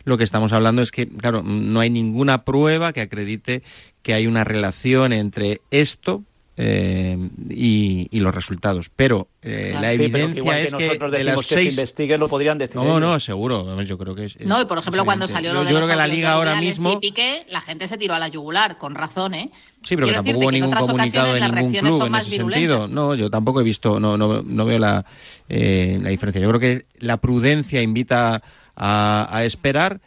lo 0.05 0.18
que 0.18 0.24
estamos 0.24 0.53
hablando 0.53 0.83
es 0.83 0.90
que, 0.90 1.07
claro, 1.09 1.42
no 1.42 1.81
hay 1.81 1.90
ninguna 1.90 2.44
prueba 2.44 2.92
que 2.92 3.00
acredite 3.03 3.62
que 4.03 4.14
hay 4.14 4.26
una 4.26 4.44
relación 4.44 5.12
entre 5.12 5.61
esto 5.70 6.24
eh, 6.62 7.16
y, 7.49 8.07
y 8.11 8.20
los 8.20 8.35
resultados. 8.35 8.90
Pero 8.94 9.29
eh, 9.40 9.70
la 9.81 9.92
Sí, 9.92 10.09
pero 10.11 10.25
evidencia 10.27 10.61
es 10.61 10.75
que 10.75 10.87
nosotros 10.87 11.12
de 11.12 11.18
decimos 11.18 11.37
las 11.38 11.46
que 11.49 11.55
seis... 11.55 11.75
se 11.75 11.81
investigue, 11.81 12.18
lo 12.18 12.29
podrían 12.29 12.59
decir. 12.59 12.77
No, 12.77 12.83
ellos. 12.83 13.01
no, 13.01 13.18
seguro. 13.20 13.83
Yo 13.83 13.96
creo 13.96 14.14
que 14.14 14.27
es. 14.27 14.38
No, 14.40 14.61
y 14.61 14.66
por 14.66 14.77
ejemplo, 14.79 15.05
cuando 15.07 15.27
salió 15.27 15.51
Yo- 15.51 15.55
lo 15.55 15.61
de 15.64 15.70
Yo 15.70 15.79
los 15.79 15.87
creo 15.87 15.88
que 15.88 15.96
la 15.96 16.07
liga 16.07 16.33
ahora 16.33 16.61
mismo. 16.61 16.92
y 16.92 16.96
Piqué, 16.99 17.46
la 17.49 17.61
gente 17.62 17.88
se 17.88 17.96
tiró 17.96 18.14
a 18.14 18.18
la 18.18 18.29
yugular, 18.29 18.77
con 18.79 18.94
razón, 18.94 19.33
¿eh? 19.35 19.51
Sí, 19.83 19.94
pero 19.96 20.09
que 20.09 20.12
tampoco 20.12 20.38
hubo 20.38 20.53
ningún 20.53 20.73
comunicado 20.75 21.33
de 21.33 21.40
ningún 21.40 21.73
club 21.73 22.05
en 22.05 22.12
más 22.12 22.23
ese 22.27 22.31
virulentas. 22.33 22.79
sentido. 22.87 22.94
No, 22.94 23.14
yo 23.14 23.31
tampoco 23.31 23.61
he 23.62 23.64
visto, 23.64 23.99
no, 23.99 24.18
no, 24.18 24.42
no 24.42 24.64
veo 24.66 24.79
la, 24.79 25.07
eh, 25.49 25.99
la 26.03 26.11
diferencia. 26.11 26.42
Yo 26.42 26.49
creo 26.49 26.61
que 26.61 26.85
la 26.99 27.16
prudencia 27.16 27.81
invita 27.81 28.42
a, 28.77 29.29
a 29.31 29.44
esperar, 29.46 30.01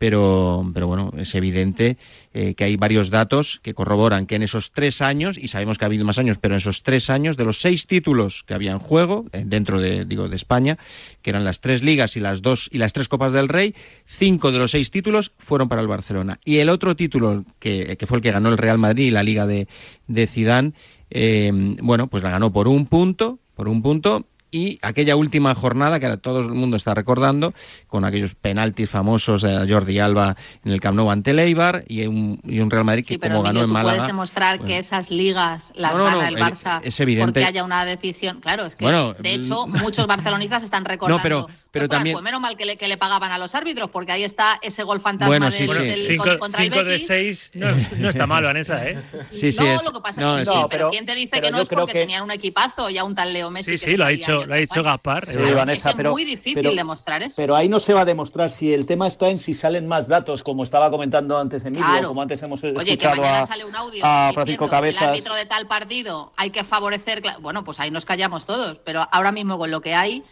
pero, 0.00 0.64
pero 0.72 0.86
bueno, 0.86 1.12
es 1.18 1.34
evidente 1.34 1.98
eh, 2.32 2.54
que 2.54 2.64
hay 2.64 2.76
varios 2.76 3.10
datos 3.10 3.60
que 3.62 3.74
corroboran 3.74 4.24
que 4.24 4.36
en 4.36 4.42
esos 4.42 4.72
tres 4.72 5.02
años, 5.02 5.36
y 5.36 5.48
sabemos 5.48 5.76
que 5.76 5.84
ha 5.84 5.88
habido 5.88 6.06
más 6.06 6.16
años, 6.16 6.38
pero 6.40 6.54
en 6.54 6.58
esos 6.58 6.82
tres 6.82 7.10
años, 7.10 7.36
de 7.36 7.44
los 7.44 7.60
seis 7.60 7.86
títulos 7.86 8.42
que 8.46 8.54
había 8.54 8.72
en 8.72 8.78
juego, 8.78 9.26
eh, 9.32 9.44
dentro 9.44 9.78
de, 9.78 10.06
digo, 10.06 10.30
de 10.30 10.36
España, 10.36 10.78
que 11.20 11.28
eran 11.28 11.44
las 11.44 11.60
tres 11.60 11.82
ligas 11.82 12.16
y 12.16 12.20
las 12.20 12.40
dos 12.40 12.70
y 12.72 12.78
las 12.78 12.94
tres 12.94 13.08
copas 13.08 13.32
del 13.32 13.50
Rey, 13.50 13.74
cinco 14.06 14.52
de 14.52 14.58
los 14.58 14.70
seis 14.70 14.90
títulos 14.90 15.32
fueron 15.36 15.68
para 15.68 15.82
el 15.82 15.88
Barcelona. 15.88 16.40
Y 16.46 16.60
el 16.60 16.70
otro 16.70 16.96
título, 16.96 17.44
que, 17.58 17.98
que 17.98 18.06
fue 18.06 18.16
el 18.16 18.22
que 18.22 18.32
ganó 18.32 18.48
el 18.48 18.56
Real 18.56 18.78
Madrid 18.78 19.08
y 19.08 19.10
la 19.10 19.22
Liga 19.22 19.46
de, 19.46 19.68
de 20.06 20.26
Zidane, 20.26 20.72
eh, 21.10 21.50
bueno, 21.82 22.06
pues 22.06 22.22
la 22.22 22.30
ganó 22.30 22.54
por 22.54 22.68
un 22.68 22.86
punto, 22.86 23.38
por 23.54 23.68
un 23.68 23.82
punto, 23.82 24.24
y 24.50 24.78
aquella 24.82 25.16
última 25.16 25.54
jornada 25.54 25.98
que 26.00 26.06
ahora 26.06 26.16
todo 26.18 26.40
el 26.40 26.48
mundo 26.50 26.76
está 26.76 26.94
recordando, 26.94 27.54
con 27.86 28.04
aquellos 28.04 28.34
penaltis 28.34 28.88
famosos 28.90 29.42
de 29.42 29.66
Jordi 29.72 29.98
Alba 29.98 30.36
en 30.64 30.72
el 30.72 30.80
Camp 30.80 30.96
Nou 30.96 31.10
ante 31.10 31.30
el 31.30 31.38
Eibar 31.38 31.84
y 31.88 32.06
un, 32.06 32.40
y 32.44 32.60
un 32.60 32.70
Real 32.70 32.84
Madrid 32.84 33.04
que 33.04 33.14
Sí, 33.14 33.18
pero 33.18 33.34
como 33.36 33.42
ganó 33.44 33.60
Emilio, 33.60 33.64
en 33.64 33.68
tú 33.70 33.72
Málaga... 33.74 33.96
puedes 33.98 34.06
demostrar 34.08 34.58
bueno. 34.58 34.68
que 34.68 34.78
esas 34.78 35.10
ligas 35.10 35.72
las 35.74 35.92
No, 35.92 35.98
no, 35.98 36.04
gana 36.04 36.16
no, 36.16 36.22
el 36.28 36.36
evi- 36.36 36.40
Barça 36.52 36.80
es 36.82 36.98
evidente. 37.00 37.40
porque 37.40 37.44
haya 37.46 37.64
una 37.64 37.84
decisión. 37.84 38.40
Claro, 38.40 38.66
es 38.66 38.76
que 38.76 38.84
Bueno, 38.84 39.14
de 39.14 39.34
hecho 39.34 39.66
muchos 39.66 40.06
barcelonistas 40.06 40.62
están 40.64 40.84
recordando. 40.84 41.10
No, 41.20 41.22
pero- 41.22 41.59
pero 41.70 41.84
"Ostras, 41.84 41.98
también- 41.98 42.14
Pues 42.14 42.24
menos 42.24 42.40
mal 42.40 42.56
que 42.56 42.64
le, 42.64 42.76
que 42.76 42.88
le 42.88 42.96
pagaban 42.96 43.30
a 43.32 43.38
los 43.38 43.54
árbitros 43.54 43.90
porque 43.90 44.12
ahí 44.12 44.24
está 44.24 44.58
ese 44.62 44.82
gol 44.82 45.00
fantasma 45.00 45.28
Bueno, 45.28 45.46
del, 45.46 45.52
sí, 45.54 45.68
sí. 45.68 45.74
del- 45.82 46.06
Cinco, 46.06 46.24
con- 46.24 46.38
contra 46.38 46.62
el 46.64 46.70
de 46.70 46.82
Betis. 46.82 47.06
seis 47.06 47.50
no, 47.54 47.68
no 47.98 48.08
está 48.08 48.26
mal, 48.26 48.44
Vanessa, 48.44 48.86
¿eh? 48.88 48.98
Sí, 49.30 49.52
sí, 49.52 49.62
no, 49.62 49.74
es- 49.74 49.84
lo 49.84 49.92
que 49.92 50.00
pasa 50.00 50.20
no, 50.20 50.38
es 50.38 50.44
que 50.48 50.50
sí, 50.52 50.56
No, 50.58 50.68
pero, 50.68 50.78
pero- 50.78 50.90
¿quién 50.90 51.06
te 51.06 51.14
dice 51.14 51.40
que 51.40 51.50
no 51.50 51.60
es 51.60 51.68
porque 51.68 51.92
que- 51.92 52.00
tenían 52.00 52.22
un 52.22 52.30
equipazo 52.30 52.90
y 52.90 52.98
a 52.98 53.04
un 53.04 53.14
tal 53.14 53.32
Leo 53.32 53.50
Messi? 53.50 53.78
Sí, 53.78 53.90
sí, 53.90 53.96
lo 53.96 54.04
ha 54.04 54.08
dicho, 54.08 54.44
lo 54.44 54.54
ha 54.54 54.56
dicho? 54.56 54.82
Gaspar. 54.82 55.24
Sí. 55.24 55.38
Vanessa, 55.38 55.90
es 55.90 55.94
que 55.94 55.96
pero- 55.96 56.10
es 56.10 56.12
muy 56.12 56.24
difícil 56.24 56.54
pero- 56.54 56.74
demostrar 56.74 57.22
eso. 57.22 57.34
Pero 57.36 57.54
ahí 57.56 57.68
no 57.68 57.78
se 57.78 57.92
va 57.94 58.00
a 58.02 58.04
demostrar 58.04 58.50
si 58.50 58.72
el 58.72 58.86
tema 58.86 59.06
está 59.06 59.28
en 59.28 59.38
si 59.38 59.54
salen 59.54 59.86
más 59.86 60.08
datos, 60.08 60.42
como 60.42 60.64
estaba 60.64 60.90
comentando 60.90 61.38
antes 61.38 61.64
Emilio, 61.64 61.86
Claro. 61.86 62.08
como 62.08 62.22
antes 62.22 62.42
hemos 62.42 62.62
Oye, 62.64 62.74
que 62.84 62.92
escuchado 62.92 63.24
a, 63.24 63.46
sale 63.46 63.64
un 63.64 63.74
audio 63.76 64.04
a 64.04 64.08
diciendo 64.28 64.34
Francisco 64.34 64.64
que 64.64 64.64
El 64.66 64.70
Cabezas. 64.70 65.02
árbitro 65.02 65.34
de 65.34 65.46
tal 65.46 65.66
partido 65.66 66.32
hay 66.36 66.50
que 66.50 66.64
favorecer. 66.64 67.22
Bueno, 67.40 67.64
pues 67.64 67.78
ahí 67.80 67.90
nos 67.90 68.04
callamos 68.04 68.44
todos. 68.46 68.78
Pero 68.84 69.06
ahora 69.12 69.32
mismo 69.32 69.58
con 69.58 69.70
lo 69.70 69.80
que 69.80 69.94
hay, 69.94 70.24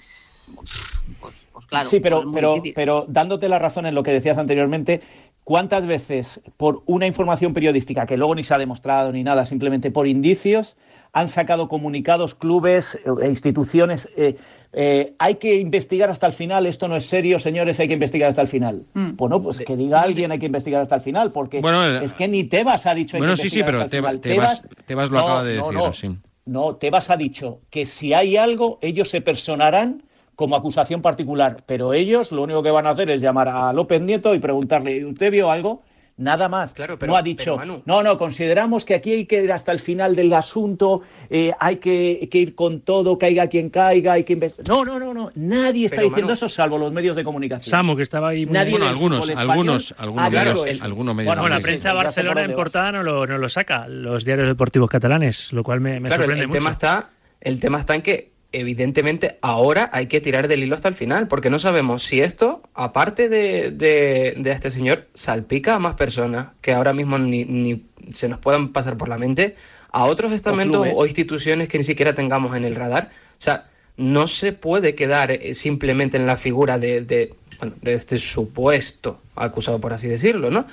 pues, 1.20 1.34
pues 1.52 1.66
claro. 1.66 1.88
sí, 1.88 2.00
pero, 2.00 2.22
pues 2.22 2.34
pero, 2.34 2.54
difícil. 2.54 2.72
pero 2.74 3.04
dándote 3.08 3.48
la 3.48 3.58
razón 3.58 3.86
en 3.86 3.94
lo 3.94 4.02
que 4.02 4.10
decías 4.12 4.38
anteriormente, 4.38 5.00
¿cuántas 5.44 5.86
veces 5.86 6.40
por 6.56 6.82
una 6.86 7.06
información 7.06 7.54
periodística 7.54 8.06
que 8.06 8.16
luego 8.16 8.34
ni 8.34 8.44
se 8.44 8.54
ha 8.54 8.58
demostrado 8.58 9.12
ni 9.12 9.22
nada, 9.24 9.46
simplemente 9.46 9.90
por 9.90 10.06
indicios, 10.06 10.76
han 11.12 11.28
sacado 11.28 11.68
comunicados 11.68 12.34
clubes 12.34 12.98
e 13.22 13.26
instituciones? 13.28 14.08
eh, 14.16 14.36
eh, 14.74 15.14
hay 15.18 15.36
que 15.36 15.56
investigar 15.56 16.10
hasta 16.10 16.26
el 16.26 16.34
final, 16.34 16.66
esto 16.66 16.88
no 16.88 16.96
es 16.96 17.06
serio, 17.06 17.38
señores, 17.38 17.80
hay 17.80 17.88
que 17.88 17.94
investigar 17.94 18.28
hasta 18.28 18.42
el 18.42 18.48
final. 18.48 18.84
Mm. 18.92 19.16
Bueno, 19.16 19.42
pues 19.42 19.60
que 19.60 19.76
diga 19.78 20.02
alguien 20.02 20.30
hay 20.30 20.38
que 20.38 20.44
investigar 20.46 20.82
hasta 20.82 20.96
el 20.96 21.00
final, 21.00 21.32
porque 21.32 21.62
Bueno, 21.62 21.86
es 22.00 22.12
que 22.12 22.28
ni 22.28 22.44
Tebas 22.44 22.84
ha 22.84 22.94
dicho 22.94 23.16
hay 23.16 23.22
Bueno, 23.22 23.34
que 23.34 23.42
sí, 23.42 23.48
sí, 23.50 23.62
pero 23.64 23.80
hasta 23.80 23.96
el 23.96 24.02
Tebas- 24.04 24.20
final. 24.20 24.20
Tebas- 24.20 24.62
Tebas 24.86 25.10
lo 25.10 25.18
acaba 25.20 25.44
de 25.44 25.54
decir, 25.54 25.72
no, 25.72 25.94
sí. 25.94 26.18
no, 26.44 26.76
Tebas 26.76 27.08
ha 27.08 27.16
dicho 27.16 27.60
que 27.70 27.86
si 27.86 28.12
hay 28.12 28.36
algo, 28.36 28.78
ellos 28.82 29.08
se 29.08 29.22
personarán 29.22 30.02
como 30.38 30.54
acusación 30.54 31.02
particular, 31.02 31.64
pero 31.66 31.92
ellos 31.92 32.30
lo 32.30 32.42
único 32.44 32.62
que 32.62 32.70
van 32.70 32.86
a 32.86 32.90
hacer 32.90 33.10
es 33.10 33.20
llamar 33.20 33.48
a 33.48 33.72
López 33.72 34.00
Nieto 34.00 34.36
y 34.36 34.38
preguntarle, 34.38 35.04
¿usted 35.04 35.32
vio 35.32 35.50
algo? 35.50 35.82
Nada 36.16 36.48
más. 36.48 36.74
Claro, 36.74 36.96
pero- 36.96 37.10
no 37.10 37.16
ha 37.18 37.22
dicho, 37.22 37.56
pero, 37.56 37.74
Manu- 37.78 37.82
no, 37.86 38.04
no, 38.04 38.16
consideramos 38.16 38.84
que 38.84 38.94
aquí 38.94 39.12
hay 39.14 39.26
que 39.26 39.42
ir 39.42 39.50
hasta 39.50 39.72
el 39.72 39.80
final 39.80 40.14
del 40.14 40.32
asunto, 40.32 41.02
eh, 41.28 41.50
hay 41.58 41.76
que, 41.78 42.28
que 42.30 42.38
ir 42.38 42.54
con 42.54 42.82
todo, 42.82 43.18
caiga 43.18 43.48
quien 43.48 43.68
caiga, 43.68 44.12
hay 44.12 44.22
que 44.22 44.34
investigar. 44.34 44.68
No, 44.68 44.84
no, 44.84 45.00
no, 45.00 45.12
no, 45.12 45.32
nadie 45.34 45.86
está 45.86 45.96
Pero, 45.96 46.08
diciendo 46.10 46.32
Manu- 46.32 46.36
eso 46.36 46.48
salvo 46.48 46.78
los 46.78 46.92
medios 46.92 47.16
de 47.16 47.24
comunicación. 47.24 47.68
Samu, 47.68 47.96
que 47.96 48.04
estaba 48.04 48.28
ahí. 48.28 48.44
muy- 48.46 48.52
Nadie 48.54 48.70
Bueno, 48.70 48.86
algunos, 48.86 49.28
algunos, 49.28 49.94
algunos 49.98 50.30
medios, 50.30 50.66
eso. 50.68 50.84
algunos 50.84 51.14
medios 51.16 51.34
Bueno, 51.34 51.48
la 51.48 51.56
sí, 51.56 51.62
prensa 51.64 51.90
sí, 51.90 51.96
Barcelona 51.96 52.42
en 52.42 52.54
portada 52.54 52.92
no 52.92 53.02
lo, 53.02 53.26
no 53.26 53.38
lo 53.38 53.48
saca, 53.48 53.88
los 53.88 54.24
diarios 54.24 54.46
deportivos 54.46 54.88
catalanes, 54.88 55.52
lo 55.52 55.64
cual 55.64 55.80
me, 55.80 55.98
me 55.98 56.08
claro, 56.08 56.22
el, 56.22 56.28
sorprende 56.30 56.42
el 56.42 56.48
mucho. 56.48 56.58
tema 56.60 56.70
está, 56.70 57.10
el 57.40 57.58
tema 57.58 57.80
está 57.80 57.96
en 57.96 58.02
que 58.02 58.37
evidentemente 58.52 59.38
ahora 59.42 59.90
hay 59.92 60.06
que 60.06 60.20
tirar 60.20 60.48
del 60.48 60.62
hilo 60.62 60.74
hasta 60.74 60.88
el 60.88 60.94
final, 60.94 61.28
porque 61.28 61.50
no 61.50 61.58
sabemos 61.58 62.02
si 62.02 62.20
esto, 62.20 62.62
aparte 62.74 63.28
de, 63.28 63.70
de, 63.70 64.34
de 64.38 64.50
este 64.52 64.70
señor, 64.70 65.06
salpica 65.14 65.74
a 65.74 65.78
más 65.78 65.94
personas 65.94 66.48
que 66.60 66.72
ahora 66.72 66.92
mismo 66.92 67.18
ni, 67.18 67.44
ni 67.44 67.84
se 68.10 68.28
nos 68.28 68.38
puedan 68.38 68.72
pasar 68.72 68.96
por 68.96 69.08
la 69.08 69.18
mente, 69.18 69.56
a 69.90 70.04
otros 70.04 70.32
estamentos 70.32 70.82
clubes. 70.82 70.94
o 70.96 71.06
instituciones 71.06 71.68
que 71.68 71.78
ni 71.78 71.84
siquiera 71.84 72.14
tengamos 72.14 72.56
en 72.56 72.64
el 72.64 72.74
radar. 72.74 73.10
O 73.38 73.42
sea, 73.42 73.64
no 73.96 74.26
se 74.26 74.52
puede 74.52 74.94
quedar 74.94 75.30
eh, 75.30 75.54
simplemente 75.54 76.16
en 76.16 76.26
la 76.26 76.36
figura 76.36 76.78
de, 76.78 77.02
de, 77.02 77.34
bueno, 77.58 77.74
de 77.82 77.94
este 77.94 78.18
supuesto 78.18 79.20
acusado, 79.34 79.80
por 79.80 79.92
así 79.92 80.08
decirlo, 80.08 80.50
¿no? 80.50 80.66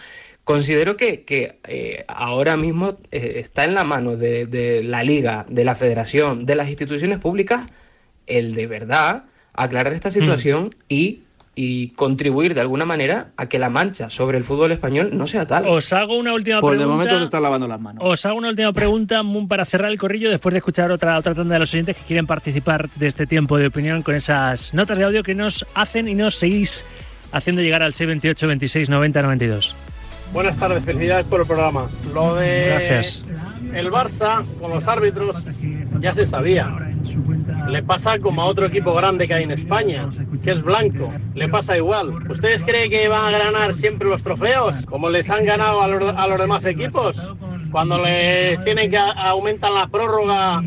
Considero 0.45 0.95
que, 0.95 1.23
que, 1.23 1.57
eh, 1.67 2.05
ahora 2.07 2.55
mismo 2.55 2.97
eh, 3.11 3.33
está 3.37 3.65
en 3.65 3.73
la 3.73 3.83
mano 3.83 4.15
de, 4.15 4.45
de 4.45 4.81
la 4.83 5.03
liga, 5.03 5.45
de 5.49 5.65
la 5.65 5.75
federación, 5.75 6.45
de 6.45 6.55
las 6.55 6.69
instituciones 6.69 7.17
públicas, 7.19 7.65
el 8.27 8.53
de 8.55 8.67
verdad 8.67 9.23
aclarar 9.53 9.93
esta 9.93 10.11
situación 10.11 10.69
y, 10.87 11.21
y 11.55 11.87
contribuir 11.95 12.53
de 12.53 12.61
alguna 12.61 12.85
manera 12.85 13.31
a 13.37 13.47
que 13.47 13.57
la 13.57 13.69
mancha 13.71 14.09
sobre 14.11 14.37
el 14.37 14.43
fútbol 14.43 14.71
español 14.71 15.11
no 15.13 15.25
sea 15.25 15.47
tal. 15.47 15.67
Os 15.67 15.91
hago 15.93 16.15
una 16.17 16.33
última 16.33 16.61
Pues 16.61 16.73
de 16.73 16.77
pregunta. 16.83 16.95
momento 16.95 17.17
se 17.17 17.23
están 17.25 17.41
lavando 17.41 17.67
las 17.67 17.81
manos. 17.81 18.03
Os 18.05 18.23
hago 18.25 18.37
una 18.37 18.49
última 18.49 18.71
pregunta 18.71 19.23
mm, 19.23 19.47
para 19.47 19.65
cerrar 19.65 19.89
el 19.89 19.97
corrillo 19.97 20.29
después 20.29 20.53
de 20.53 20.59
escuchar 20.59 20.91
otra, 20.91 21.17
otra 21.17 21.33
tanda 21.33 21.53
de 21.53 21.59
los 21.59 21.73
oyentes 21.73 21.95
que 21.97 22.03
quieren 22.03 22.27
participar 22.27 22.87
de 22.91 23.07
este 23.07 23.25
tiempo 23.25 23.57
de 23.57 23.65
opinión 23.67 24.03
con 24.03 24.13
esas 24.13 24.75
notas 24.75 24.97
de 24.97 25.05
audio 25.05 25.23
que 25.23 25.33
nos 25.33 25.65
hacen 25.73 26.07
y 26.07 26.13
nos 26.13 26.35
seguís 26.35 26.83
haciendo 27.31 27.63
llegar 27.63 27.81
al 27.81 27.95
628 27.95 28.47
26 28.47 28.89
90 28.89 29.21
92. 29.23 29.75
Buenas 30.33 30.57
tardes, 30.57 30.83
felicidades 30.83 31.25
por 31.27 31.41
el 31.41 31.47
programa. 31.47 31.87
Lo 32.13 32.35
de 32.35 32.65
Gracias. 32.67 33.23
el 33.73 33.89
Barça 33.91 34.43
con 34.59 34.71
los 34.71 34.87
árbitros 34.87 35.45
ya 36.01 36.13
se 36.13 36.25
sabía. 36.25 36.69
Le 37.69 37.81
pasa 37.81 38.19
como 38.19 38.41
a 38.41 38.45
otro 38.45 38.67
equipo 38.67 38.93
grande 38.93 39.27
que 39.27 39.33
hay 39.33 39.43
en 39.43 39.51
España, 39.51 40.09
que 40.43 40.51
es 40.51 40.61
blanco. 40.61 41.11
Le 41.33 41.47
pasa 41.49 41.75
igual. 41.77 42.13
¿Ustedes 42.29 42.61
creen 42.63 42.91
que 42.91 43.07
van 43.07 43.33
a 43.33 43.37
ganar 43.39 43.73
siempre 43.73 44.07
los 44.07 44.21
trofeos 44.23 44.85
como 44.85 45.09
les 45.09 45.29
han 45.29 45.45
ganado 45.45 45.81
a 45.81 45.87
los, 45.87 46.15
a 46.15 46.27
los 46.27 46.39
demás 46.39 46.65
equipos? 46.65 47.31
Cuando 47.71 47.97
le 48.03 48.57
tienen 48.63 48.91
que 48.91 48.97
a- 48.97 49.11
aumentan 49.29 49.73
la 49.73 49.87
prórroga 49.87 50.61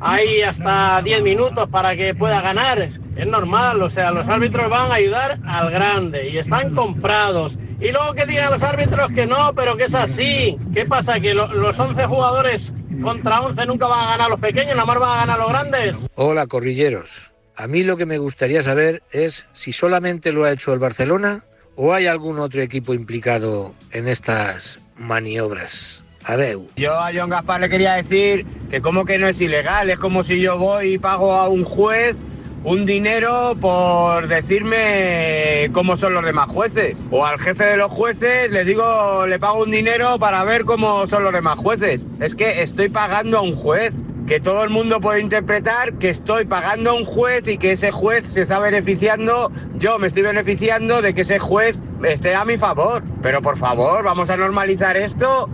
ahí 0.00 0.42
hasta 0.42 1.00
10 1.02 1.22
minutos 1.22 1.68
para 1.68 1.96
que 1.96 2.14
pueda 2.14 2.40
ganar. 2.42 2.78
Es 3.16 3.26
normal, 3.26 3.82
o 3.82 3.90
sea, 3.90 4.10
los 4.12 4.28
árbitros 4.28 4.68
van 4.70 4.90
a 4.92 4.94
ayudar 4.94 5.38
al 5.46 5.70
grande 5.70 6.28
y 6.28 6.38
están 6.38 6.74
comprados. 6.74 7.58
Y 7.80 7.92
luego 7.92 8.14
que 8.14 8.24
digan 8.26 8.50
los 8.52 8.62
árbitros 8.62 9.10
que 9.12 9.26
no, 9.26 9.52
pero 9.54 9.76
que 9.76 9.84
es 9.84 9.94
así. 9.94 10.56
¿Qué 10.72 10.86
pasa? 10.86 11.20
¿Que 11.20 11.34
lo- 11.34 11.52
los 11.52 11.78
11 11.78 12.06
jugadores 12.06 12.72
contra 13.02 13.40
11 13.42 13.66
nunca 13.66 13.86
van 13.86 14.04
a 14.04 14.10
ganar 14.12 14.30
los 14.30 14.40
pequeños, 14.40 14.74
nada 14.74 14.86
más 14.86 14.98
van 14.98 15.10
a 15.10 15.20
ganar 15.20 15.38
los 15.38 15.48
grandes? 15.48 15.96
Hola, 16.14 16.46
corrilleros. 16.46 17.34
A 17.54 17.66
mí 17.66 17.82
lo 17.84 17.96
que 17.96 18.06
me 18.06 18.18
gustaría 18.18 18.62
saber 18.62 19.02
es 19.12 19.46
si 19.52 19.72
solamente 19.72 20.32
lo 20.32 20.44
ha 20.44 20.52
hecho 20.52 20.72
el 20.72 20.78
Barcelona 20.78 21.44
o 21.74 21.92
hay 21.92 22.06
algún 22.06 22.38
otro 22.38 22.62
equipo 22.62 22.94
implicado 22.94 23.72
en 23.92 24.08
estas 24.08 24.80
maniobras. 24.96 26.02
Adeu. 26.24 26.68
Yo 26.76 26.92
a 26.98 27.10
John 27.14 27.30
Gaspar 27.30 27.60
le 27.60 27.68
quería 27.68 27.94
decir 27.94 28.44
que 28.70 28.80
como 28.80 29.04
que 29.04 29.16
no 29.18 29.28
es 29.28 29.40
ilegal, 29.40 29.90
es 29.90 29.98
como 29.98 30.24
si 30.24 30.40
yo 30.40 30.58
voy 30.58 30.94
y 30.94 30.98
pago 30.98 31.32
a 31.32 31.48
un 31.48 31.62
juez 31.64 32.16
un 32.66 32.84
dinero 32.84 33.54
por 33.60 34.26
decirme 34.26 35.70
cómo 35.72 35.96
son 35.96 36.14
los 36.14 36.24
demás 36.24 36.48
jueces. 36.48 36.98
O 37.12 37.24
al 37.24 37.38
jefe 37.38 37.62
de 37.64 37.76
los 37.76 37.92
jueces 37.92 38.50
le 38.50 38.64
digo, 38.64 39.24
le 39.26 39.38
pago 39.38 39.62
un 39.62 39.70
dinero 39.70 40.18
para 40.18 40.42
ver 40.44 40.64
cómo 40.64 41.06
son 41.06 41.22
los 41.22 41.32
demás 41.32 41.58
jueces. 41.58 42.04
Es 42.20 42.34
que 42.34 42.62
estoy 42.62 42.88
pagando 42.88 43.38
a 43.38 43.42
un 43.42 43.54
juez. 43.54 43.94
Que 44.26 44.40
todo 44.40 44.64
el 44.64 44.70
mundo 44.70 45.00
puede 45.00 45.20
interpretar 45.20 45.92
que 45.94 46.10
estoy 46.10 46.46
pagando 46.46 46.90
a 46.90 46.94
un 46.94 47.04
juez 47.04 47.46
y 47.46 47.58
que 47.58 47.70
ese 47.70 47.92
juez 47.92 48.24
se 48.26 48.42
está 48.42 48.58
beneficiando, 48.58 49.52
yo 49.78 50.00
me 50.00 50.08
estoy 50.08 50.22
beneficiando 50.24 51.00
de 51.00 51.14
que 51.14 51.20
ese 51.20 51.38
juez 51.38 51.76
esté 52.02 52.34
a 52.34 52.44
mi 52.44 52.58
favor. 52.58 53.04
Pero 53.22 53.40
por 53.40 53.56
favor, 53.56 54.02
vamos 54.02 54.28
a 54.28 54.36
normalizar 54.36 54.96
esto. 54.96 55.48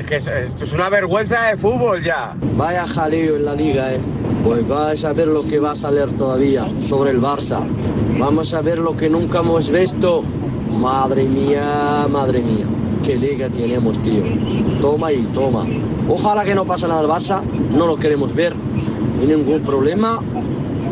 Es 0.00 0.06
que 0.08 0.16
es- 0.16 0.26
esto 0.26 0.64
es 0.64 0.72
una 0.72 0.88
vergüenza 0.90 1.50
de 1.50 1.56
fútbol 1.56 2.02
ya. 2.02 2.34
Vaya 2.56 2.84
jaleo 2.88 3.36
en 3.36 3.44
la 3.44 3.54
liga, 3.54 3.92
¿eh? 3.94 4.00
Pues 4.44 4.68
vais 4.68 5.02
a 5.06 5.14
ver 5.14 5.28
lo 5.28 5.42
que 5.48 5.58
va 5.58 5.70
a 5.70 5.74
salir 5.74 6.12
todavía 6.18 6.68
sobre 6.78 7.12
el 7.12 7.20
Barça. 7.20 7.66
Vamos 8.18 8.52
a 8.52 8.60
ver 8.60 8.76
lo 8.78 8.94
que 8.94 9.08
nunca 9.08 9.38
hemos 9.38 9.70
visto. 9.70 10.22
Madre 10.68 11.24
mía, 11.24 12.06
madre 12.10 12.42
mía. 12.42 12.66
Qué 13.02 13.16
liga 13.16 13.48
tenemos, 13.48 14.00
tío. 14.02 14.22
Toma 14.82 15.12
y 15.12 15.22
toma. 15.32 15.66
Ojalá 16.10 16.44
que 16.44 16.54
no 16.54 16.66
pase 16.66 16.86
nada 16.86 17.00
al 17.00 17.08
Barça. 17.08 17.42
No 17.70 17.86
lo 17.86 17.96
queremos 17.96 18.34
ver. 18.34 18.54
Ni 19.18 19.28
ningún 19.28 19.62
problema. 19.62 20.22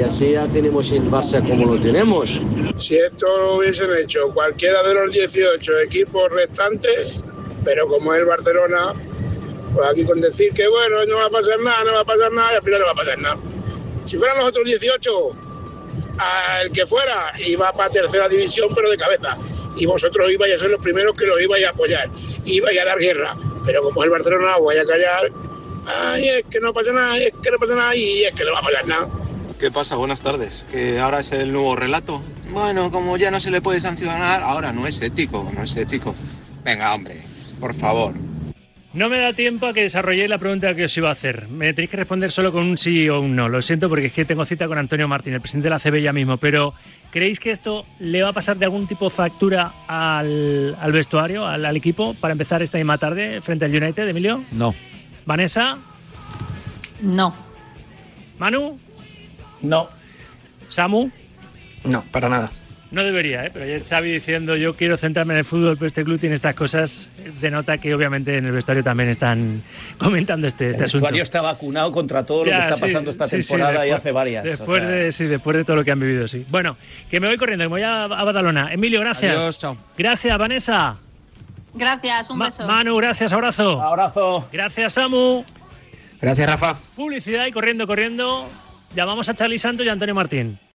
Y 0.00 0.02
así 0.02 0.30
ya 0.32 0.48
tenemos 0.48 0.90
el 0.90 1.10
Barça 1.10 1.46
como 1.46 1.74
lo 1.74 1.78
tenemos. 1.78 2.40
Si 2.76 2.96
esto 2.96 3.26
lo 3.36 3.58
hubiesen 3.58 3.90
hecho 4.02 4.30
cualquiera 4.32 4.82
de 4.82 4.94
los 4.94 5.12
18 5.12 5.78
equipos 5.80 6.32
restantes, 6.32 7.22
pero 7.64 7.86
como 7.86 8.14
es 8.14 8.20
el 8.20 8.26
Barcelona, 8.26 8.92
pues 9.74 9.88
aquí 9.88 10.04
con 10.04 10.18
decir 10.18 10.52
que 10.52 10.68
bueno, 10.68 11.04
no 11.06 11.16
va 11.16 11.26
a 11.26 11.30
pasar 11.30 11.60
nada, 11.60 11.84
no 11.84 11.92
va 11.92 12.00
a 12.00 12.04
pasar 12.04 12.32
nada, 12.32 12.52
y 12.52 12.56
al 12.56 12.62
final 12.62 12.80
no 12.80 12.86
va 12.86 12.92
a 12.92 12.96
pasar 12.96 13.18
nada. 13.18 13.36
Si 14.04 14.18
fueran 14.18 14.38
los 14.38 14.48
otros 14.48 14.66
18, 14.66 15.30
al 16.18 16.70
que 16.70 16.86
fuera, 16.86 17.32
iba 17.46 17.72
para 17.72 17.90
tercera 17.90 18.28
división, 18.28 18.68
pero 18.74 18.90
de 18.90 18.96
cabeza. 18.96 19.36
Y 19.76 19.86
vosotros 19.86 20.30
ibais 20.30 20.54
a 20.54 20.58
ser 20.58 20.70
los 20.70 20.80
primeros 20.80 21.16
que 21.16 21.26
los 21.26 21.40
ibais 21.40 21.64
a 21.64 21.70
apoyar, 21.70 22.10
ibais 22.44 22.78
a 22.78 22.84
dar 22.84 22.98
guerra. 22.98 23.34
Pero 23.64 23.82
como 23.82 24.02
es 24.02 24.06
el 24.06 24.10
Barcelona, 24.10 24.56
voy 24.58 24.76
a 24.76 24.84
callar. 24.84 25.30
Ay, 25.86 26.28
es 26.28 26.44
que 26.50 26.60
no 26.60 26.72
pasa 26.72 26.92
nada, 26.92 27.18
es 27.18 27.34
que 27.42 27.50
no 27.50 27.58
pasa 27.58 27.74
nada, 27.74 27.96
y 27.96 28.24
es 28.24 28.34
que 28.34 28.44
no 28.44 28.52
va 28.52 28.58
a 28.58 28.62
pasar 28.62 28.86
nada. 28.86 29.08
¿Qué 29.58 29.70
pasa? 29.70 29.96
Buenas 29.96 30.20
tardes. 30.20 30.64
Que 30.70 30.98
ahora 30.98 31.20
es 31.20 31.30
el 31.32 31.52
nuevo 31.52 31.76
relato. 31.76 32.20
Bueno, 32.50 32.90
como 32.90 33.16
ya 33.16 33.30
no 33.30 33.40
se 33.40 33.50
le 33.50 33.62
puede 33.62 33.80
sancionar, 33.80 34.42
ahora 34.42 34.72
no 34.72 34.86
es 34.86 35.00
ético, 35.00 35.48
no 35.54 35.62
es 35.62 35.76
ético. 35.76 36.14
Venga, 36.64 36.94
hombre, 36.94 37.22
por 37.60 37.74
favor. 37.74 38.12
No 38.94 39.08
me 39.08 39.18
da 39.18 39.32
tiempo 39.32 39.66
a 39.66 39.72
que 39.72 39.82
desarrolléis 39.88 40.28
la 40.28 40.36
pregunta 40.36 40.74
que 40.74 40.84
os 40.84 40.96
iba 40.98 41.08
a 41.08 41.12
hacer. 41.12 41.48
Me 41.48 41.72
tenéis 41.72 41.90
que 41.90 41.96
responder 41.96 42.30
solo 42.30 42.52
con 42.52 42.64
un 42.64 42.76
sí 42.76 43.08
o 43.08 43.20
un 43.20 43.34
no. 43.34 43.48
Lo 43.48 43.62
siento 43.62 43.88
porque 43.88 44.06
es 44.06 44.12
que 44.12 44.26
tengo 44.26 44.44
cita 44.44 44.68
con 44.68 44.76
Antonio 44.76 45.08
Martín, 45.08 45.32
el 45.32 45.40
presidente 45.40 45.68
de 45.68 45.70
la 45.70 45.78
CB 45.80 46.02
ya 46.02 46.12
mismo. 46.12 46.36
Pero 46.36 46.74
¿creéis 47.10 47.40
que 47.40 47.50
esto 47.50 47.86
le 48.00 48.22
va 48.22 48.28
a 48.28 48.32
pasar 48.34 48.58
de 48.58 48.66
algún 48.66 48.86
tipo 48.86 49.06
de 49.06 49.10
factura 49.10 49.72
al, 49.86 50.76
al 50.78 50.92
vestuario, 50.92 51.46
al, 51.46 51.64
al 51.64 51.76
equipo, 51.76 52.12
para 52.20 52.32
empezar 52.32 52.60
esta 52.62 52.76
misma 52.76 52.98
tarde 52.98 53.40
frente 53.40 53.64
al 53.64 53.74
United, 53.74 54.06
Emilio? 54.08 54.44
No. 54.52 54.74
Vanessa, 55.24 55.78
No. 57.00 57.34
Manu, 58.38 58.78
No. 59.62 59.88
Samu. 60.68 61.10
No, 61.84 62.04
para 62.10 62.28
nada. 62.28 62.50
No 62.92 63.02
debería, 63.02 63.46
¿eh? 63.46 63.50
pero 63.50 63.64
ayer 63.64 63.82
Xavi 63.82 64.12
diciendo 64.12 64.54
yo 64.54 64.76
quiero 64.76 64.98
centrarme 64.98 65.32
en 65.32 65.38
el 65.38 65.44
fútbol, 65.46 65.76
pero 65.78 65.86
este 65.86 66.04
club 66.04 66.20
tiene 66.20 66.34
estas 66.34 66.54
cosas, 66.54 67.08
denota 67.40 67.78
que 67.78 67.94
obviamente 67.94 68.36
en 68.36 68.44
el 68.44 68.52
vestuario 68.52 68.84
también 68.84 69.08
están 69.08 69.62
comentando 69.98 70.46
este, 70.46 70.66
este 70.66 70.76
El 70.78 70.84
asunto. 70.84 71.04
vestuario 71.04 71.22
está 71.22 71.40
vacunado 71.40 71.90
contra 71.90 72.22
todo 72.24 72.44
lo 72.44 72.50
que 72.50 72.58
está 72.58 72.74
sí, 72.74 72.80
pasando 72.82 73.10
esta 73.10 73.26
sí, 73.28 73.42
sí, 73.42 73.48
temporada 73.48 73.86
y 73.86 73.90
hace 73.92 74.12
varias. 74.12 74.44
o 74.44 74.48
Después, 74.48 74.82
sea, 74.82 74.90
de, 74.90 75.12
sí, 75.12 75.24
después 75.24 75.56
de 75.56 75.64
todo 75.64 75.76
lo 75.76 75.84
que 75.84 75.90
han 75.90 76.00
vivido, 76.00 76.28
sí. 76.28 76.44
Bueno, 76.50 76.76
que 77.10 77.18
me 77.18 77.28
voy 77.28 77.38
corriendo, 77.38 77.64
que 77.64 77.68
me 77.70 77.72
voy 77.76 77.82
a, 77.82 78.04
a 78.04 78.24
Badalona. 78.24 78.70
Emilio, 78.72 79.00
gracias. 79.00 79.36
Adiós, 79.36 79.58
chao. 79.58 79.76
Gracias, 79.96 80.36
Vanessa. 80.38 80.96
Gracias, 81.74 82.28
un 82.28 82.36
Ma- 82.36 82.44
beso. 82.46 82.66
Manu, 82.66 82.96
gracias, 82.98 83.32
abrazo. 83.32 83.80
Abrazo. 83.80 84.46
Gracias, 84.52 84.92
Samu. 84.92 85.44
Gracias, 86.20 86.46
Rafa. 86.46 86.76
Publicidad 86.94 87.46
y 87.46 87.52
corriendo, 87.52 87.86
corriendo. 87.86 88.46
Llamamos 88.94 89.28
a 89.30 89.34
Charlie 89.34 89.58
Santos 89.58 89.86
y 89.86 89.88
a 89.88 89.92
Antonio 89.92 90.14
Martín. 90.14 90.58